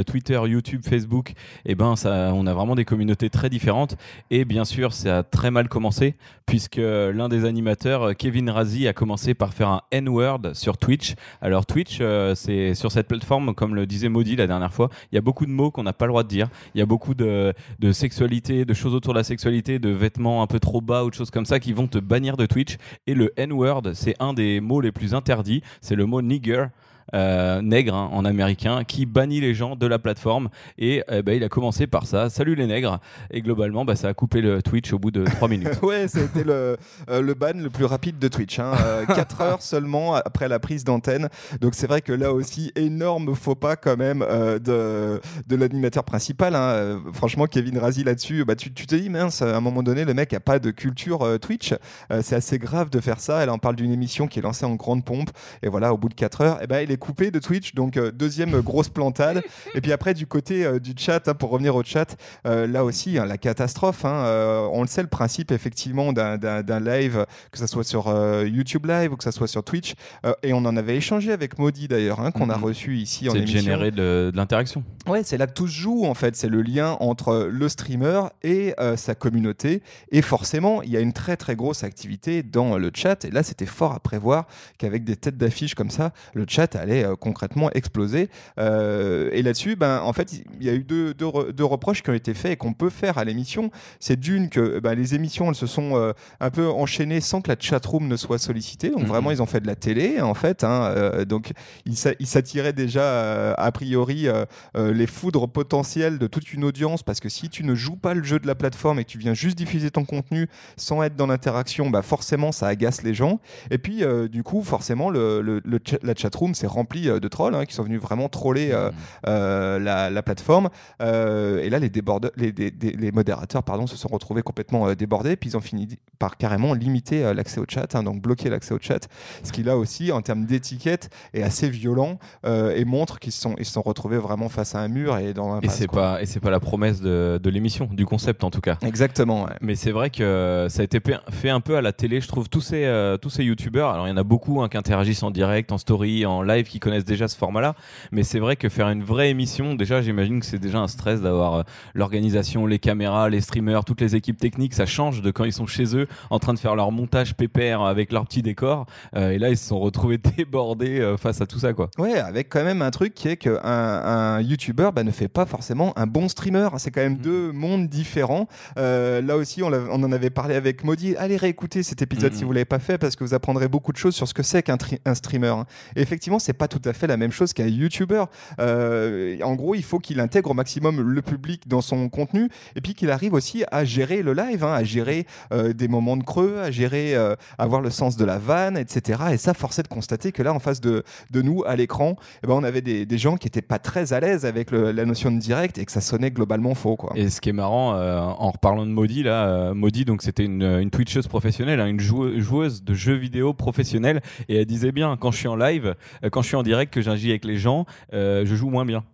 Twitter, 0.06 0.40
YouTube, 0.46 0.82
Facebook 0.84 1.34
eh 1.64 1.74
ben 1.74 1.96
ça, 1.96 2.32
on 2.34 2.46
a 2.46 2.54
vraiment 2.54 2.74
des 2.74 2.84
communautés 2.84 3.30
très 3.30 3.50
différentes. 3.50 3.96
Et 4.30 4.44
bien 4.44 4.64
sûr, 4.64 4.92
ça 4.92 5.18
a 5.18 5.22
très 5.22 5.50
mal 5.50 5.68
commencé 5.68 6.14
puisque 6.46 6.76
l'un 6.76 7.28
des 7.28 7.44
animateurs, 7.44 8.16
Kevin 8.16 8.50
Razi, 8.50 8.86
a 8.86 8.92
commencé 8.92 9.34
par 9.34 9.52
faire 9.52 9.68
un 9.68 9.80
N-word 9.90 10.54
sur 10.54 10.78
Twitch. 10.78 11.14
Alors 11.40 11.66
Twitch, 11.66 11.98
euh, 12.00 12.34
c'est 12.34 12.74
sur 12.74 12.92
cette 12.92 13.08
plateforme, 13.08 13.54
comme 13.54 13.74
le 13.74 13.86
disait 13.86 14.08
Maudit 14.08 14.36
la 14.36 14.46
dernière 14.46 14.72
fois, 14.72 14.88
il 15.10 15.16
y 15.16 15.18
a 15.18 15.20
beaucoup 15.20 15.46
de 15.46 15.50
mots 15.50 15.70
qu'on 15.70 15.82
n'a 15.82 15.92
pas 15.92 16.06
le 16.06 16.10
droit 16.10 16.22
de 16.22 16.28
dire. 16.28 16.48
Il 16.74 16.78
y 16.78 16.82
a 16.82 16.86
beaucoup 16.86 17.14
de, 17.14 17.52
de 17.78 17.92
sexualité, 17.92 18.64
de 18.64 18.74
choses 18.74 18.94
autour 18.94 19.12
de 19.12 19.18
la 19.18 19.24
sexualité, 19.24 19.78
de 19.78 19.90
vêtements 19.90 20.42
un 20.42 20.46
peu 20.46 20.60
trop 20.60 20.80
bas 20.80 21.04
ou 21.04 21.10
de 21.10 21.14
choses 21.14 21.30
comme 21.30 21.46
ça 21.46 21.58
qui 21.58 21.72
vont 21.72 21.88
te 21.88 21.98
bannir 21.98 22.36
de 22.36 22.46
Twitch. 22.46 22.76
Et 23.06 23.14
le 23.14 23.32
N-word, 23.36 23.94
c'est 23.94 24.14
un 24.20 24.32
des 24.32 24.60
mots 24.60 24.80
les 24.80 24.92
plus 24.92 25.14
interdits. 25.14 25.62
C'est 25.80 25.96
le 25.96 26.06
mot 26.06 26.22
nigger. 26.22 26.66
Euh, 27.14 27.62
nègre 27.62 27.94
hein, 27.94 28.10
en 28.12 28.24
américain 28.24 28.82
qui 28.82 29.06
bannit 29.06 29.40
les 29.40 29.54
gens 29.54 29.76
de 29.76 29.86
la 29.86 29.98
plateforme. 29.98 30.48
Et 30.78 31.02
ben, 31.08 31.32
il 31.32 31.44
a 31.44 31.48
commencé 31.48 31.86
par 31.86 32.06
ça. 32.06 32.30
Salut 32.30 32.54
les 32.54 32.66
nègres. 32.66 33.00
Et 33.30 33.42
globalement 33.42 33.84
bah, 33.84 33.96
ça 33.96 34.08
a 34.08 34.14
coupé 34.14 34.40
le 34.40 34.62
Twitch 34.62 34.92
au 34.92 34.98
bout 34.98 35.10
de 35.10 35.24
3 35.24 35.48
minutes. 35.48 35.68
Ouais 35.82 36.08
c'était 36.08 36.42
le, 36.42 36.76
euh, 37.10 37.22
le 37.22 37.34
ban 37.34 37.52
le 37.54 37.70
plus 37.70 37.84
rapide 37.84 38.18
de 38.18 38.28
Twitch 38.28 38.58
hein. 38.58 38.72
4 39.06 39.40
euh, 39.40 39.44
heures 39.44 39.62
seulement 39.62 40.14
après 40.14 40.48
la 40.48 40.58
prise 40.58 40.84
d'antenne. 40.84 41.28
Donc 41.60 41.74
c'est 41.74 41.86
vrai 41.86 42.00
que 42.00 42.12
là 42.12 42.32
aussi 42.32 42.72
énorme 42.74 43.34
faux 43.34 43.54
pas 43.54 43.76
quand 43.76 43.96
même 43.96 44.20
de, 44.20 45.20
de 45.46 45.56
l'animateur 45.56 46.04
principal 46.04 46.54
hein. 46.54 47.00
franchement 47.12 47.46
Kevin 47.46 47.78
Razi 47.78 48.04
là-dessus 48.04 48.44
bah, 48.44 48.56
tu, 48.56 48.72
tu, 48.72 48.86
te 48.86 48.96
dis 48.96 49.10
mince 49.10 49.42
à 49.42 49.56
un 49.56 49.60
moment 49.60 49.82
donné 49.82 50.04
le 50.04 50.14
mec 50.14 50.32
a 50.32 50.40
pas 50.40 50.58
de 50.58 50.70
culture 50.70 51.38
Twitch. 51.40 51.74
C'est 52.22 52.36
assez 52.36 52.58
grave 52.58 52.90
de 52.90 53.00
faire 53.00 53.20
ça. 53.20 53.42
Elle 53.42 53.50
en 53.50 53.58
parle 53.58 53.76
d'une 53.76 53.92
émission 53.92 54.26
qui 54.26 54.38
est 54.38 54.42
lancée 54.42 54.64
en 54.64 54.74
grande 54.74 55.04
pompe. 55.04 55.30
Et 55.62 55.68
voilà 55.68 55.92
au 55.92 55.98
bout 55.98 56.08
de 56.08 56.14
4 56.14 56.40
heures 56.40 56.56
et 56.60 56.64
eh 56.64 56.66
ben, 56.66 56.80
il 56.80 56.90
est 56.90 56.95
coupé 56.96 57.30
de 57.30 57.38
Twitch, 57.38 57.74
donc 57.74 57.96
euh, 57.96 58.10
deuxième 58.10 58.60
grosse 58.60 58.88
plantade. 58.88 59.42
Et 59.74 59.80
puis 59.80 59.92
après, 59.92 60.14
du 60.14 60.26
côté 60.26 60.64
euh, 60.64 60.78
du 60.78 60.92
chat, 60.96 61.28
hein, 61.28 61.34
pour 61.34 61.50
revenir 61.50 61.74
au 61.76 61.82
chat, 61.82 62.16
euh, 62.46 62.66
là 62.66 62.84
aussi, 62.84 63.18
hein, 63.18 63.26
la 63.26 63.38
catastrophe. 63.38 64.04
Hein, 64.04 64.68
on 64.72 64.82
le 64.82 64.88
sait, 64.88 65.02
le 65.02 65.08
principe 65.08 65.52
effectivement 65.52 66.12
d'un 66.12 66.80
live, 66.80 67.26
que 67.50 67.58
ce 67.58 67.66
soit 67.66 67.84
sur 67.84 68.06
YouTube 68.44 68.86
Live 68.86 69.12
ou 69.12 69.16
que 69.16 69.24
ce 69.24 69.30
soit 69.30 69.48
sur 69.48 69.62
Twitch, 69.62 69.94
et 70.42 70.52
on 70.52 70.58
en 70.58 70.76
avait 70.76 70.96
échangé 70.96 71.32
avec 71.32 71.58
Maudit 71.58 71.88
d'ailleurs, 71.88 72.32
qu'on 72.32 72.50
a 72.50 72.56
mhm. 72.56 72.64
reçu 72.64 72.96
ici 72.96 73.28
en 73.28 73.34
émission. 73.34 73.58
C'est 73.58 73.64
générer 73.64 73.90
de, 73.90 74.32
l'interaction. 74.34 74.84
Ouais, 75.06 75.22
c'est 75.22 75.38
là 75.38 75.46
que 75.46 75.52
tout 75.52 75.68
se 75.68 75.74
joue 75.74 76.04
en 76.04 76.14
fait. 76.14 76.36
C'est 76.36 76.48
le 76.48 76.62
lien 76.62 76.96
entre 77.00 77.48
le 77.50 77.68
streamer 77.68 78.22
et 78.42 78.74
sa 78.96 79.14
communauté. 79.14 79.82
Et 80.10 80.22
forcément, 80.22 80.82
il 80.82 80.90
y 80.90 80.96
a 80.96 81.00
une 81.00 81.12
très 81.12 81.36
très 81.36 81.56
grosse 81.56 81.84
activité 81.84 82.42
dans 82.42 82.78
le 82.78 82.90
chat. 82.92 83.24
Et 83.24 83.30
là, 83.30 83.42
c'était 83.42 83.66
fort 83.66 83.92
à 83.92 84.00
prévoir 84.00 84.46
qu'avec 84.78 85.04
des 85.04 85.16
têtes 85.16 85.36
d'affiche 85.36 85.74
comme 85.74 85.90
ça, 85.90 86.12
le 86.34 86.44
chat 86.48 86.74
a 86.76 86.85
allait 86.86 87.06
concrètement 87.20 87.70
exploser. 87.72 88.28
et 88.58 89.42
là-dessus, 89.42 89.76
ben, 89.76 90.00
en 90.00 90.12
fait, 90.12 90.32
il 90.60 90.66
y 90.66 90.70
a 90.70 90.74
eu 90.74 90.84
deux, 90.84 91.14
deux, 91.14 91.64
reproches 91.64 92.02
qui 92.02 92.10
ont 92.10 92.14
été 92.14 92.34
faits 92.34 92.52
et 92.52 92.56
qu'on 92.56 92.72
peut 92.72 92.90
faire 92.90 93.18
à 93.18 93.24
l'émission. 93.24 93.70
C'est 94.00 94.18
d'une 94.18 94.48
que 94.48 94.78
ben, 94.78 94.94
les 94.94 95.14
émissions, 95.14 95.48
elles 95.48 95.54
se 95.54 95.66
sont 95.66 96.12
un 96.40 96.50
peu 96.50 96.68
enchaînées 96.68 97.20
sans 97.20 97.40
que 97.40 97.48
la 97.50 97.56
chatroom 97.58 98.08
ne 98.08 98.16
soit 98.16 98.38
sollicitée. 98.38 98.90
Donc, 98.90 99.02
mhm. 99.02 99.06
vraiment, 99.06 99.30
ils 99.30 99.42
ont 99.42 99.46
fait 99.46 99.60
de 99.60 99.66
la 99.66 99.76
télé, 99.76 100.20
en 100.20 100.34
fait. 100.34 100.64
Hein, 100.64 101.24
donc, 101.28 101.52
ils 101.84 101.96
s'attiraient 101.96 102.72
déjà, 102.72 103.52
a 103.54 103.72
priori, 103.72 104.28
les 104.74 105.06
foudres 105.06 105.48
potentielles 105.48 106.18
de 106.18 106.26
toute 106.26 106.52
une 106.52 106.64
audience 106.64 107.02
parce 107.02 107.20
que 107.20 107.28
si 107.28 107.48
tu 107.48 107.64
ne 107.64 107.74
joues 107.74 107.96
pas 107.96 108.14
le 108.14 108.22
jeu 108.22 108.38
de 108.38 108.46
la 108.46 108.54
plateforme 108.54 108.98
et 108.98 109.04
que 109.04 109.10
tu 109.10 109.18
viens 109.18 109.34
juste 109.34 109.56
diffuser 109.56 109.90
ton 109.90 110.04
contenu 110.04 110.48
sans 110.76 111.02
être 111.02 111.16
dans 111.16 111.26
l'interaction, 111.26 111.90
bah 111.90 112.02
forcément 112.02 112.52
ça 112.52 112.66
agace 112.68 113.02
les 113.02 113.14
gens. 113.14 113.40
Et 113.70 113.78
puis 113.78 114.04
euh, 114.04 114.28
du 114.28 114.42
coup, 114.42 114.62
forcément, 114.62 115.10
le, 115.10 115.40
le, 115.40 115.62
la 116.02 116.14
chatroom 116.14 116.54
s'est 116.54 116.66
remplie 116.76 117.08
euh, 117.08 117.20
de 117.20 117.28
trolls 117.28 117.54
hein, 117.54 117.64
qui 117.64 117.74
sont 117.74 117.82
venus 117.82 118.00
vraiment 118.00 118.28
troller 118.28 118.70
euh, 118.72 118.90
mmh. 118.90 119.84
la, 119.84 120.10
la, 120.10 120.22
plateforme. 120.22 120.68
et 121.00 121.70
là, 121.70 121.78
les, 121.78 121.90
les, 122.36 122.70
les, 122.70 123.12
modérateurs 123.12 123.62
pardon, 123.62 123.86
se 123.86 123.96
sont 123.96 124.08
retrouvés 124.08 124.42
complètement 124.42 124.92
débordés, 124.94 125.36
puis 125.36 125.50
ils 125.50 125.56
ont 125.56 125.60
fini 125.60 125.98
par 126.18 126.36
carrément 126.36 126.74
limiter 126.74 127.32
l'accès 127.34 127.60
au 127.60 127.64
chat, 127.68 127.94
hein, 127.94 128.02
donc 128.02 128.20
bloquer 128.20 128.50
l'accès 128.50 128.74
au 128.74 128.78
chat, 128.80 129.08
ce 129.42 129.52
qui 129.52 129.62
là 129.62 129.76
aussi, 129.76 130.12
en 130.12 130.22
termes 130.22 130.44
d'étiquette, 130.44 131.10
est 131.32 131.42
assez 131.42 131.68
violent 131.68 132.18
et 132.44 132.84
montre 132.84 133.18
qu'ils 133.18 133.32
se 133.32 133.40
sont, 133.40 133.54
ils 133.58 133.64
se 133.64 133.72
sont 133.72 133.82
retrouvés 133.82 134.18
vraiment 134.18 134.48
face 134.48 134.74
à 134.74 134.80
un 134.80 134.88
mur 134.88 135.18
et 135.18 135.32
dans 135.32 135.52
un 135.52 135.60
et 135.60 135.68
c'est 135.68 135.90
pas 135.90 136.20
et 136.22 136.40
pas 136.40 136.50
la 136.50 136.60
promesse 136.60 137.00
de, 137.00 137.40
de 137.42 137.50
l'émission, 137.50 137.88
du 137.90 138.04
concept 138.04 138.44
en 138.44 138.50
tout 138.50 138.60
cas. 138.60 138.78
Exactement. 138.82 139.46
Mais 139.60 139.74
c'est 139.74 139.92
vrai 139.92 140.10
que 140.10 140.66
ça 140.68 140.82
a 140.82 140.84
été 140.84 141.00
fait 141.30 141.50
un 141.50 141.60
peu 141.60 141.76
à 141.76 141.82
la 141.82 141.92
télé, 141.92 142.20
je 142.20 142.28
trouve. 142.28 142.48
Tous 142.48 142.60
ces, 142.60 142.84
euh, 142.84 143.16
tous 143.16 143.30
ces 143.30 143.44
youtubeurs, 143.44 143.90
alors 143.90 144.06
il 144.06 144.10
y 144.10 144.12
en 144.12 144.16
a 144.16 144.22
beaucoup 144.22 144.62
hein, 144.62 144.68
qui 144.68 144.76
interagissent 144.76 145.22
en 145.22 145.30
direct, 145.30 145.72
en 145.72 145.78
story, 145.78 146.26
en 146.26 146.42
live, 146.42 146.65
qui 146.68 146.80
connaissent 146.80 147.04
déjà 147.04 147.28
ce 147.28 147.36
format-là. 147.36 147.74
Mais 148.12 148.22
c'est 148.22 148.38
vrai 148.38 148.56
que 148.56 148.68
faire 148.68 148.88
une 148.88 149.02
vraie 149.02 149.30
émission, 149.30 149.74
déjà, 149.74 150.00
j'imagine 150.00 150.40
que 150.40 150.46
c'est 150.46 150.58
déjà 150.58 150.78
un 150.78 150.88
stress 150.88 151.20
d'avoir 151.20 151.54
euh, 151.54 151.62
l'organisation, 151.94 152.66
les 152.66 152.78
caméras, 152.78 153.28
les 153.28 153.40
streamers, 153.40 153.84
toutes 153.84 154.00
les 154.00 154.16
équipes 154.16 154.38
techniques. 154.38 154.74
Ça 154.74 154.86
change 154.86 155.22
de 155.22 155.30
quand 155.30 155.44
ils 155.44 155.52
sont 155.52 155.66
chez 155.66 155.96
eux 155.96 156.06
en 156.30 156.38
train 156.38 156.54
de 156.54 156.58
faire 156.58 156.76
leur 156.76 156.92
montage 156.92 157.34
pépère 157.34 157.82
avec 157.82 158.12
leur 158.12 158.24
petit 158.24 158.42
décor. 158.42 158.86
Euh, 159.14 159.30
et 159.30 159.38
là, 159.38 159.50
ils 159.50 159.56
se 159.56 159.68
sont 159.68 159.78
retrouvés 159.78 160.18
débordés 160.36 161.14
face 161.18 161.40
à 161.40 161.46
tout 161.46 161.58
ça, 161.58 161.72
quoi. 161.72 161.90
Ouais, 161.98 162.18
avec 162.18 162.48
quand 162.48 162.64
même 162.64 162.82
un 162.82 162.90
truc 162.90 163.14
qui 163.14 163.28
est 163.28 163.36
qu'un 163.36 163.60
un 163.64 164.40
youtubeur 164.40 164.92
bah, 164.92 165.04
ne 165.04 165.10
fait 165.10 165.28
pas 165.28 165.46
forcément 165.46 165.92
un 165.96 166.06
bon 166.06 166.28
streamer. 166.28 166.68
C'est 166.78 166.90
quand 166.90 167.00
même 167.00 167.14
mmh. 167.14 167.22
deux 167.22 167.52
mondes 167.52 167.88
différents. 167.88 168.48
là 168.76 169.36
aussi, 169.36 169.62
on, 169.62 169.72
on, 169.72 170.02
en 170.02 170.12
avait 170.12 170.30
parlé 170.30 170.54
avec 170.54 170.84
Maudit. 170.84 171.16
Allez 171.16 171.36
réécouter 171.36 171.82
cet 171.82 172.02
épisode 172.02 172.34
si 172.34 172.44
vous 172.44 172.52
l'avez 172.52 172.64
pas 172.64 172.78
fait 172.78 172.98
parce 172.98 173.16
que 173.16 173.24
vous 173.24 173.34
apprendrez 173.34 173.68
beaucoup 173.68 173.92
de 173.92 173.96
choses 173.96 174.14
sur 174.14 174.28
ce 174.28 174.34
que 174.34 174.42
c'est 174.42 174.62
qu'un 174.62 174.76
un 175.04 175.14
streamer. 175.14 175.48
Hein. 175.48 175.66
Et 175.94 176.02
effectivement, 176.02 176.38
c'est 176.38 176.52
pas 176.56 176.68
tout 176.68 176.82
à 176.84 176.92
fait 176.92 177.06
la 177.06 177.16
même 177.16 177.32
chose 177.32 177.52
qu'un 177.52 177.66
YouTuber. 177.66 178.24
Euh, 178.60 179.38
en 179.42 179.54
gros, 179.54 179.74
il 179.74 179.82
faut 179.82 179.98
qu'il 179.98 180.20
intègre 180.20 180.50
au 180.50 180.54
maximum 180.54 181.00
le 181.00 181.22
public 181.22 181.68
dans 181.68 181.80
son 181.80 182.08
contenu 182.08 182.48
et 182.74 182.80
puis 182.80 182.94
qu'il 182.94 183.10
arrive 183.10 183.34
aussi 183.34 183.64
à 183.70 183.84
gérer 183.84 184.22
le 184.22 184.32
live, 184.32 184.64
hein, 184.64 184.72
à 184.72 184.84
gérer 184.84 185.26
euh, 185.52 185.72
des 185.72 185.88
moments 185.88 186.16
de 186.16 186.24
creux, 186.24 186.58
à 186.58 186.70
gérer, 186.70 187.14
euh, 187.14 187.34
avoir 187.58 187.80
le 187.80 187.90
sens 187.90 188.16
de 188.16 188.24
la 188.24 188.38
vanne, 188.38 188.76
etc. 188.76 189.20
Et 189.32 189.36
ça, 189.36 189.54
force 189.54 189.76
de 189.76 189.88
constater 189.88 190.32
que 190.32 190.42
là, 190.42 190.52
en 190.52 190.58
face 190.58 190.80
de, 190.80 191.04
de 191.30 191.42
nous, 191.42 191.62
à 191.66 191.76
l'écran, 191.76 192.16
eh 192.42 192.46
ben, 192.46 192.54
on 192.54 192.64
avait 192.64 192.80
des, 192.80 193.06
des 193.06 193.18
gens 193.18 193.36
qui 193.36 193.46
étaient 193.46 193.62
pas 193.62 193.78
très 193.78 194.12
à 194.12 194.20
l'aise 194.20 194.44
avec 194.44 194.70
la 194.70 195.04
notion 195.04 195.30
de 195.30 195.38
direct 195.38 195.78
et 195.78 195.84
que 195.84 195.92
ça 195.92 196.00
sonnait 196.00 196.30
globalement 196.30 196.74
faux. 196.74 196.96
Et 197.14 197.28
ce 197.28 197.40
qui 197.40 197.50
est 197.50 197.52
marrant, 197.52 197.94
en 197.94 198.50
reparlant 198.50 198.86
de 198.86 198.90
Maudit, 198.90 199.22
là, 199.22 199.74
Maudit, 199.74 200.06
c'était 200.20 200.44
une, 200.44 200.62
une 200.62 200.90
Twitcheuse 200.90 201.28
professionnelle, 201.28 201.80
hein, 201.80 201.86
une 201.86 202.00
joueuse 202.00 202.82
de 202.82 202.94
jeux 202.94 203.14
vidéo 203.14 203.52
professionnelle, 203.52 204.22
et 204.48 204.56
elle 204.56 204.66
disait 204.66 204.92
bien 204.92 205.16
quand 205.16 205.30
je 205.30 205.38
suis 205.38 205.48
en 205.48 205.56
live, 205.56 205.94
euh, 206.24 206.30
quand 206.36 206.42
je 206.42 206.48
suis 206.48 206.56
en 206.56 206.62
direct, 206.62 206.92
que 206.92 207.00
j'agis 207.00 207.30
avec 207.30 207.46
les 207.46 207.56
gens, 207.56 207.86
euh, 208.12 208.44
je 208.44 208.54
joue 208.54 208.68
moins 208.68 208.84
bien 208.84 209.04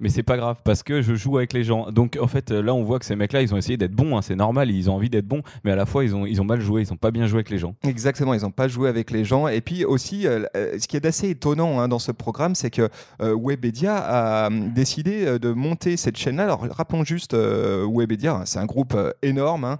mais 0.00 0.08
c'est 0.08 0.22
pas 0.22 0.36
grave 0.36 0.58
parce 0.64 0.82
que 0.82 1.02
je 1.02 1.14
joue 1.14 1.38
avec 1.38 1.52
les 1.52 1.64
gens. 1.64 1.90
Donc 1.90 2.18
en 2.20 2.26
fait 2.26 2.50
là 2.50 2.74
on 2.74 2.82
voit 2.82 2.98
que 2.98 3.04
ces 3.04 3.16
mecs-là 3.16 3.42
ils 3.42 3.54
ont 3.54 3.56
essayé 3.56 3.76
d'être 3.76 3.92
bons, 3.92 4.16
hein, 4.16 4.22
c'est 4.22 4.36
normal, 4.36 4.70
ils 4.70 4.90
ont 4.90 4.94
envie 4.94 5.10
d'être 5.10 5.26
bons, 5.26 5.42
mais 5.64 5.72
à 5.72 5.76
la 5.76 5.86
fois 5.86 6.04
ils 6.04 6.14
ont 6.14 6.26
ils 6.26 6.40
ont 6.40 6.44
mal 6.44 6.60
joué, 6.60 6.82
ils 6.82 6.92
ont 6.92 6.96
pas 6.96 7.10
bien 7.10 7.26
joué 7.26 7.38
avec 7.38 7.50
les 7.50 7.58
gens. 7.58 7.74
Exactement, 7.84 8.34
ils 8.34 8.44
ont 8.46 8.50
pas 8.50 8.68
joué 8.68 8.88
avec 8.88 9.10
les 9.10 9.24
gens. 9.24 9.48
Et 9.48 9.60
puis 9.60 9.84
aussi 9.84 10.26
euh, 10.26 10.44
euh, 10.56 10.78
ce 10.78 10.86
qui 10.86 10.96
est 10.96 11.06
assez 11.06 11.30
étonnant 11.30 11.80
hein, 11.80 11.88
dans 11.88 11.98
ce 11.98 12.12
programme, 12.12 12.54
c'est 12.54 12.70
que 12.70 12.88
euh, 13.20 13.36
Webedia 13.38 13.96
a 13.96 14.50
décidé 14.50 15.38
de 15.38 15.52
monter 15.52 15.96
cette 15.96 16.16
chaîne-là. 16.16 16.44
Alors 16.44 16.66
rappelons 16.70 17.04
juste 17.04 17.34
Webedia, 17.34 18.34
hein, 18.34 18.42
c'est 18.44 18.58
un 18.58 18.66
groupe 18.66 18.96
énorme 19.22 19.76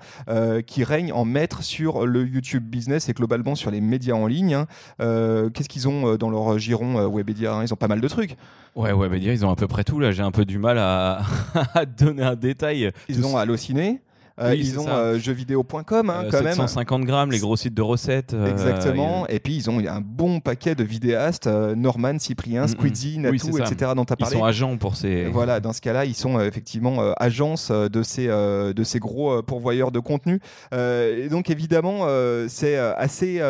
qui 0.66 0.84
règne 0.84 1.12
en 1.12 1.25
maître 1.25 1.62
sur 1.62 2.06
le 2.06 2.26
YouTube 2.26 2.64
business 2.64 3.08
et 3.08 3.12
globalement 3.12 3.54
sur 3.54 3.70
les 3.70 3.80
médias 3.80 4.14
en 4.14 4.26
ligne. 4.26 4.64
Qu'est-ce 4.98 5.68
qu'ils 5.68 5.88
ont 5.88 6.16
dans 6.16 6.30
leur 6.30 6.58
giron 6.58 7.08
Webedia 7.08 7.60
Ils 7.62 7.72
ont 7.72 7.76
pas 7.76 7.88
mal 7.88 8.00
de 8.00 8.08
trucs. 8.08 8.37
Ouais, 8.75 8.92
mais 9.08 9.20
ils 9.20 9.44
ont 9.44 9.50
à 9.50 9.56
peu 9.56 9.66
près 9.66 9.84
tout 9.84 9.98
là. 9.98 10.07
J'ai 10.12 10.22
un 10.22 10.30
peu 10.30 10.44
du 10.44 10.58
mal 10.58 10.78
à, 10.78 11.22
à 11.74 11.84
donner 11.84 12.22
un 12.22 12.36
détail. 12.36 12.90
Ils 13.08 13.24
ont 13.26 13.36
Allociné. 13.36 14.00
Euh, 14.40 14.54
ils 14.54 14.78
ont 14.78 14.88
euh, 14.88 15.18
jeuxvideo.com 15.18 16.11
hein, 16.11 16.25
euh, 16.25 16.30
quand 16.30 16.42
750 16.42 17.04
grammes, 17.04 17.30
les 17.30 17.38
gros 17.38 17.57
sites 17.57 17.75
de 17.75 17.83
recettes. 17.83 18.35
Exactement. 18.49 19.26
Et 19.28 19.40
puis 19.40 19.57
ils 19.57 19.71
ont 19.71 19.78
un 19.78 20.00
bon 20.00 20.40
paquet 20.40 20.75
de 20.75 20.85
vidéastes, 20.85 21.47
Norman, 21.47 22.18
Cyprien, 22.18 22.66
Squeezie, 22.66 23.18
Natou, 23.18 23.59
etc. 23.59 23.92
dont 23.97 24.04
as 24.04 24.16
parlé. 24.16 24.37
Ils 24.37 24.38
sont 24.38 24.45
agents 24.45 24.76
pour 24.76 24.97
ces. 24.97 25.25
Voilà, 25.25 25.61
dans 25.61 25.73
ce 25.73 25.80
cas-là, 25.80 26.04
ils 26.04 26.14
sont 26.14 26.40
effectivement 26.40 27.12
agences 27.16 27.71
de 27.71 28.02
ces, 28.02 28.26
de 28.26 28.85
ces 28.85 28.99
gros 28.99 29.42
pourvoyeurs 29.42 29.92
de 29.92 30.00
contenu. 30.00 30.40
et 30.73 31.28
donc 31.30 31.50
évidemment, 31.50 32.07
c'est 32.49 32.76
assez 32.76 33.42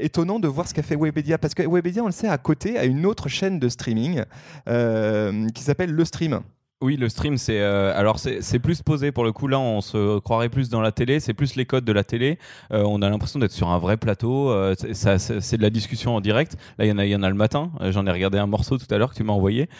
étonnant 0.00 0.38
de 0.38 0.48
voir 0.48 0.68
ce 0.68 0.74
qu'a 0.74 0.82
fait 0.82 0.96
Webedia 0.96 1.38
parce 1.38 1.54
que 1.54 1.62
Webedia, 1.62 2.02
on 2.02 2.06
le 2.06 2.12
sait, 2.12 2.28
à 2.28 2.38
côté, 2.38 2.78
a 2.78 2.84
une 2.84 3.06
autre 3.06 3.28
chaîne 3.28 3.58
de 3.58 3.68
streaming 3.68 4.22
qui 4.66 5.62
s'appelle 5.62 5.90
Le 5.90 6.04
Stream. 6.04 6.40
Oui, 6.82 6.98
le 6.98 7.08
stream, 7.08 7.38
c'est 7.38 7.58
euh, 7.60 7.98
alors 7.98 8.18
c'est 8.18 8.58
plus 8.58 8.82
posé 8.82 9.10
pour 9.10 9.24
le 9.24 9.32
coup. 9.32 9.48
Là, 9.48 9.58
on 9.58 9.80
se 9.80 10.18
croirait 10.18 10.50
plus 10.50 10.68
dans 10.68 10.82
la 10.82 10.92
télé. 10.92 11.20
C'est 11.20 11.32
plus 11.32 11.56
les 11.56 11.64
codes 11.64 11.86
de 11.86 11.92
la 11.92 12.04
télé. 12.04 12.38
Euh, 12.70 12.82
on 12.84 13.00
a 13.00 13.08
l'impression 13.08 13.38
d'être 13.38 13.52
sur 13.52 13.70
un 13.70 13.78
vrai 13.78 13.96
plateau. 13.96 14.50
Euh, 14.50 14.74
c'est 14.76 15.56
de 15.56 15.62
la 15.62 15.70
discussion 15.70 16.14
en 16.14 16.20
direct. 16.20 16.58
Là, 16.76 16.84
il 16.84 16.88
y 16.88 16.92
en 16.92 16.98
a, 16.98 17.06
il 17.06 17.10
y 17.10 17.16
en 17.16 17.22
a 17.22 17.30
le 17.30 17.34
matin. 17.34 17.70
J'en 17.80 18.06
ai 18.06 18.10
regardé 18.10 18.36
un 18.36 18.46
morceau 18.46 18.76
tout 18.76 18.94
à 18.94 18.98
l'heure 18.98 19.12
que 19.12 19.16
tu 19.16 19.24
m'as 19.24 19.32
envoyé. 19.32 19.70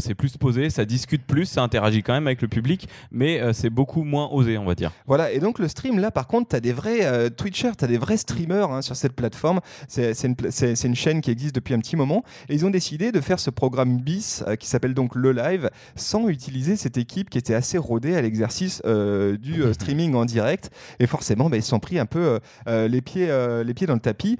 c'est 0.00 0.14
plus 0.14 0.36
posé. 0.36 0.68
Ça 0.68 0.84
discute 0.84 1.22
plus. 1.24 1.46
Ça 1.46 1.62
interagit 1.62 2.02
quand 2.02 2.12
même 2.12 2.26
avec 2.26 2.42
le 2.42 2.48
public, 2.48 2.86
mais 3.10 3.40
c'est 3.54 3.70
beaucoup 3.70 4.04
moins 4.04 4.28
osé, 4.30 4.58
on 4.58 4.66
va 4.66 4.74
dire. 4.74 4.92
Voilà. 5.06 5.32
Et 5.32 5.38
donc 5.38 5.58
le 5.58 5.68
stream, 5.68 6.00
là, 6.00 6.10
par 6.10 6.26
contre, 6.26 6.50
tu 6.50 6.56
as 6.56 6.60
des 6.60 6.74
vrais 6.74 7.30
Twitchers, 7.30 7.76
tu 7.78 7.84
as 7.86 7.88
des 7.88 7.96
vrais 7.96 8.18
streamers 8.18 8.70
hein, 8.70 8.82
sur 8.82 8.94
cette 8.94 9.14
plateforme. 9.14 9.60
C'est 9.88 10.12
une, 10.24 10.36
une, 10.84 10.94
chaîne 10.94 11.22
qui 11.22 11.30
existe 11.30 11.54
depuis 11.54 11.72
un 11.72 11.78
petit 11.78 11.96
moment. 11.96 12.24
Et 12.50 12.54
ils 12.54 12.66
ont 12.66 12.70
décidé 12.70 13.10
de 13.10 13.22
faire 13.22 13.40
ce 13.40 13.48
programme 13.48 14.02
bis 14.02 14.44
qui 14.60 14.66
s'appelle 14.66 14.92
donc 14.92 15.14
le 15.14 15.32
live 15.32 15.70
sans 15.96 16.28
utiliser 16.28 16.41
utiliser 16.42 16.74
cette 16.76 16.96
équipe 16.96 17.30
qui 17.30 17.38
était 17.38 17.54
assez 17.54 17.78
rodée 17.78 18.16
à 18.16 18.22
l'exercice 18.22 18.82
euh, 18.84 19.36
du 19.36 19.62
euh, 19.62 19.72
streaming 19.72 20.14
en 20.14 20.24
direct. 20.24 20.70
Et 20.98 21.06
forcément, 21.06 21.48
bah, 21.48 21.56
ils 21.56 21.62
se 21.62 21.68
sont 21.68 21.78
pris 21.78 22.00
un 22.00 22.06
peu 22.06 22.40
euh, 22.66 22.88
les, 22.88 23.00
pieds, 23.00 23.30
les 23.64 23.74
pieds 23.74 23.86
dans 23.86 23.94
le 23.94 24.00
tapis. 24.00 24.38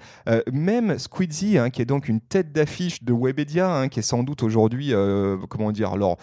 même 0.52 0.98
Squeezie, 0.98 1.58
hein, 1.58 1.70
qui 1.70 1.80
est 1.80 1.86
donc 1.86 2.08
une 2.08 2.20
tête 2.20 2.52
d'affiche 2.52 3.04
de 3.04 3.12
Webedia, 3.12 3.72
hein, 3.72 3.88
qui 3.88 4.00
est 4.00 4.02
sans 4.02 4.22
doute 4.22 4.42
aujourd'hui, 4.42 4.92
comment 5.48 5.70
dire, 5.72 5.94
leur, 5.96 6.16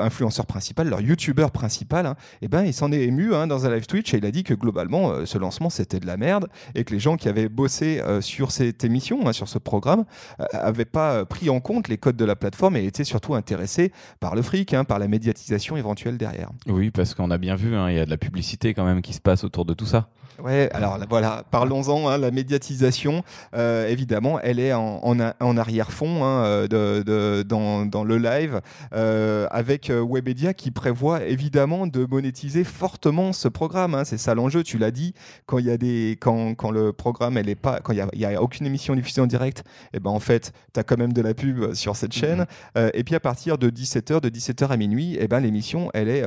influenceur 0.00 0.46
principal, 0.46 0.88
leur 0.88 1.00
youtubeur 1.00 1.50
principal, 1.50 2.04
et 2.04 2.08
hein, 2.08 2.16
eh 2.42 2.48
ben, 2.48 2.64
il 2.64 2.74
s'en 2.74 2.92
est 2.92 3.02
ému 3.02 3.30
dans 3.30 3.66
un 3.66 3.74
live 3.74 3.86
Twitch 3.86 4.12
et 4.14 4.18
il 4.18 4.26
a 4.26 4.30
dit 4.30 4.42
que 4.42 4.54
globalement, 4.54 5.24
ce 5.24 5.38
lancement, 5.38 5.70
c'était 5.70 6.00
de 6.00 6.06
la 6.06 6.16
merde 6.16 6.48
et 6.74 6.84
que 6.84 6.92
les 6.92 7.00
gens 7.00 7.16
qui 7.16 7.28
avaient 7.28 7.48
bossé 7.48 8.02
sur 8.20 8.50
cette 8.50 8.84
émission, 8.84 9.32
sur 9.32 9.48
ce 9.48 9.58
programme, 9.58 10.04
n'avaient 10.52 10.84
pas 10.84 11.24
pris 11.24 11.50
en 11.50 11.60
compte 11.60 11.88
les 11.88 11.98
codes 11.98 12.16
de 12.16 12.24
la 12.24 12.36
plateforme 12.36 12.76
et 12.76 12.84
étaient 12.84 13.04
surtout 13.04 13.34
intéressés 13.34 13.92
par 14.18 14.34
le 14.34 14.42
fric, 14.42 14.74
par 14.90 14.98
la 14.98 15.06
médiatisation 15.06 15.76
éventuelle 15.76 16.18
derrière. 16.18 16.50
Oui, 16.66 16.90
parce 16.90 17.14
qu'on 17.14 17.30
a 17.30 17.38
bien 17.38 17.54
vu, 17.54 17.76
hein, 17.76 17.88
il 17.90 17.94
y 17.94 18.00
a 18.00 18.04
de 18.04 18.10
la 18.10 18.16
publicité 18.16 18.74
quand 18.74 18.84
même 18.84 19.02
qui 19.02 19.12
se 19.12 19.20
passe 19.20 19.44
autour 19.44 19.64
de 19.64 19.72
tout 19.72 19.86
ça. 19.86 20.08
Ouais, 20.42 20.70
alors 20.72 20.98
voilà, 21.08 21.44
parlons-en. 21.50 22.08
Hein, 22.08 22.18
la 22.18 22.30
médiatisation, 22.30 23.22
euh, 23.54 23.86
évidemment, 23.88 24.40
elle 24.40 24.58
est 24.58 24.72
en, 24.72 25.00
en, 25.02 25.56
arrière-fond 25.56 26.24
hein, 26.24 26.44
euh, 26.44 26.68
de, 26.68 27.02
de, 27.02 27.42
dans, 27.42 27.84
dans, 27.84 28.04
le 28.04 28.16
live, 28.16 28.60
euh, 28.94 29.46
avec 29.50 29.90
Webedia 29.90 30.54
qui 30.54 30.70
prévoit 30.70 31.24
évidemment 31.24 31.86
de 31.86 32.06
monétiser 32.06 32.64
fortement 32.64 33.32
ce 33.32 33.48
programme. 33.48 33.94
Hein, 33.94 34.04
c'est 34.04 34.18
ça 34.18 34.34
l'enjeu. 34.34 34.62
Tu 34.62 34.78
l'as 34.78 34.90
dit, 34.90 35.14
quand 35.46 35.58
il 35.58 35.66
y 35.66 35.70
a 35.70 35.76
des, 35.76 36.16
quand, 36.20 36.54
quand 36.54 36.70
le 36.70 36.92
programme, 36.92 37.36
elle 37.36 37.48
est 37.48 37.54
pas, 37.54 37.80
quand 37.80 37.92
il 37.92 38.20
y, 38.20 38.24
a, 38.24 38.42
aucune 38.42 38.66
émission 38.66 38.94
diffusée 38.94 39.20
en 39.20 39.26
direct, 39.26 39.60
et 39.60 39.96
eh 39.96 40.00
ben 40.00 40.10
en 40.10 40.20
fait, 40.20 40.52
tu 40.72 40.80
as 40.80 40.82
quand 40.82 40.96
même 40.96 41.12
de 41.12 41.22
la 41.22 41.34
pub 41.34 41.74
sur 41.74 41.96
cette 41.96 42.12
chaîne. 42.12 42.46
Mm-hmm. 42.74 42.90
et 42.94 43.04
puis 43.04 43.14
à 43.14 43.20
partir 43.20 43.58
de 43.58 43.68
17h, 43.68 44.20
de 44.20 44.28
17h 44.30 44.68
à 44.68 44.76
minuit, 44.80 45.16
eh 45.20 45.28
ben 45.28 45.40
l'émission, 45.40 45.90
elle 45.94 46.08
est 46.08 46.24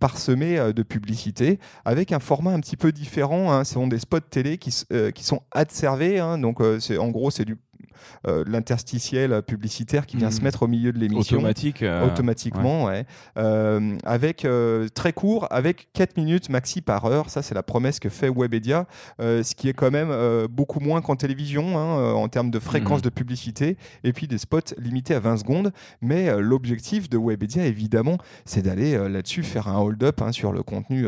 parsemée 0.00 0.72
de 0.72 0.82
publicité 0.82 1.58
avec 1.84 2.12
un 2.12 2.18
format 2.18 2.50
un 2.50 2.60
petit 2.60 2.76
peu 2.76 2.92
différent 2.92 3.52
Hein, 3.52 3.64
ce 3.64 3.74
sont 3.74 3.86
des 3.86 3.98
spots 3.98 4.20
télé 4.20 4.58
qui, 4.58 4.74
euh, 4.92 5.10
qui 5.10 5.24
sont 5.24 5.42
adservés. 5.50 6.18
Hein, 6.18 6.38
donc, 6.38 6.60
euh, 6.60 6.78
en 6.98 7.08
gros, 7.08 7.30
c'est 7.30 7.44
du 7.44 7.56
euh, 8.26 8.44
l'interstitiel 8.46 9.42
publicitaire 9.42 10.06
qui 10.06 10.16
vient 10.16 10.30
se 10.30 10.40
mettre 10.42 10.62
au 10.62 10.66
milieu 10.68 10.92
de 10.92 10.98
l'émission. 10.98 11.36
Automatique. 11.38 11.82
euh, 11.82 12.06
Automatiquement, 12.06 12.84
ouais. 12.84 13.04
Euh, 13.36 13.96
avec 14.04 14.46
très 14.94 15.12
court, 15.12 15.46
avec 15.50 15.88
4 15.92 16.16
minutes 16.16 16.48
maxi 16.48 16.80
par 16.80 17.04
heure. 17.06 17.30
Ça, 17.30 17.42
c'est 17.42 17.54
la 17.54 17.62
promesse 17.62 17.98
que 18.00 18.08
fait 18.08 18.28
Webedia, 18.28 18.86
ce 19.18 19.54
qui 19.54 19.68
est 19.68 19.72
quand 19.72 19.90
même 19.90 20.12
beaucoup 20.48 20.80
moins 20.80 21.00
qu'en 21.00 21.16
télévision 21.16 21.78
hein, 21.78 22.12
en 22.14 22.28
termes 22.28 22.50
de 22.50 22.58
fréquence 22.58 22.98
Mhm. 22.98 23.02
de 23.04 23.10
publicité 23.10 23.76
et 24.04 24.12
puis 24.12 24.26
des 24.28 24.38
spots 24.38 24.74
limités 24.78 25.14
à 25.14 25.20
20 25.20 25.36
secondes. 25.38 25.72
Mais 26.00 26.34
l'objectif 26.40 27.08
de 27.08 27.16
Webedia, 27.18 27.64
évidemment, 27.66 28.18
c'est 28.44 28.62
d'aller 28.62 28.96
là-dessus 29.08 29.42
faire 29.42 29.68
un 29.68 29.78
hold-up 29.78 30.20
hein, 30.22 30.32
sur 30.32 30.52
le 30.52 30.62
contenu, 30.62 31.06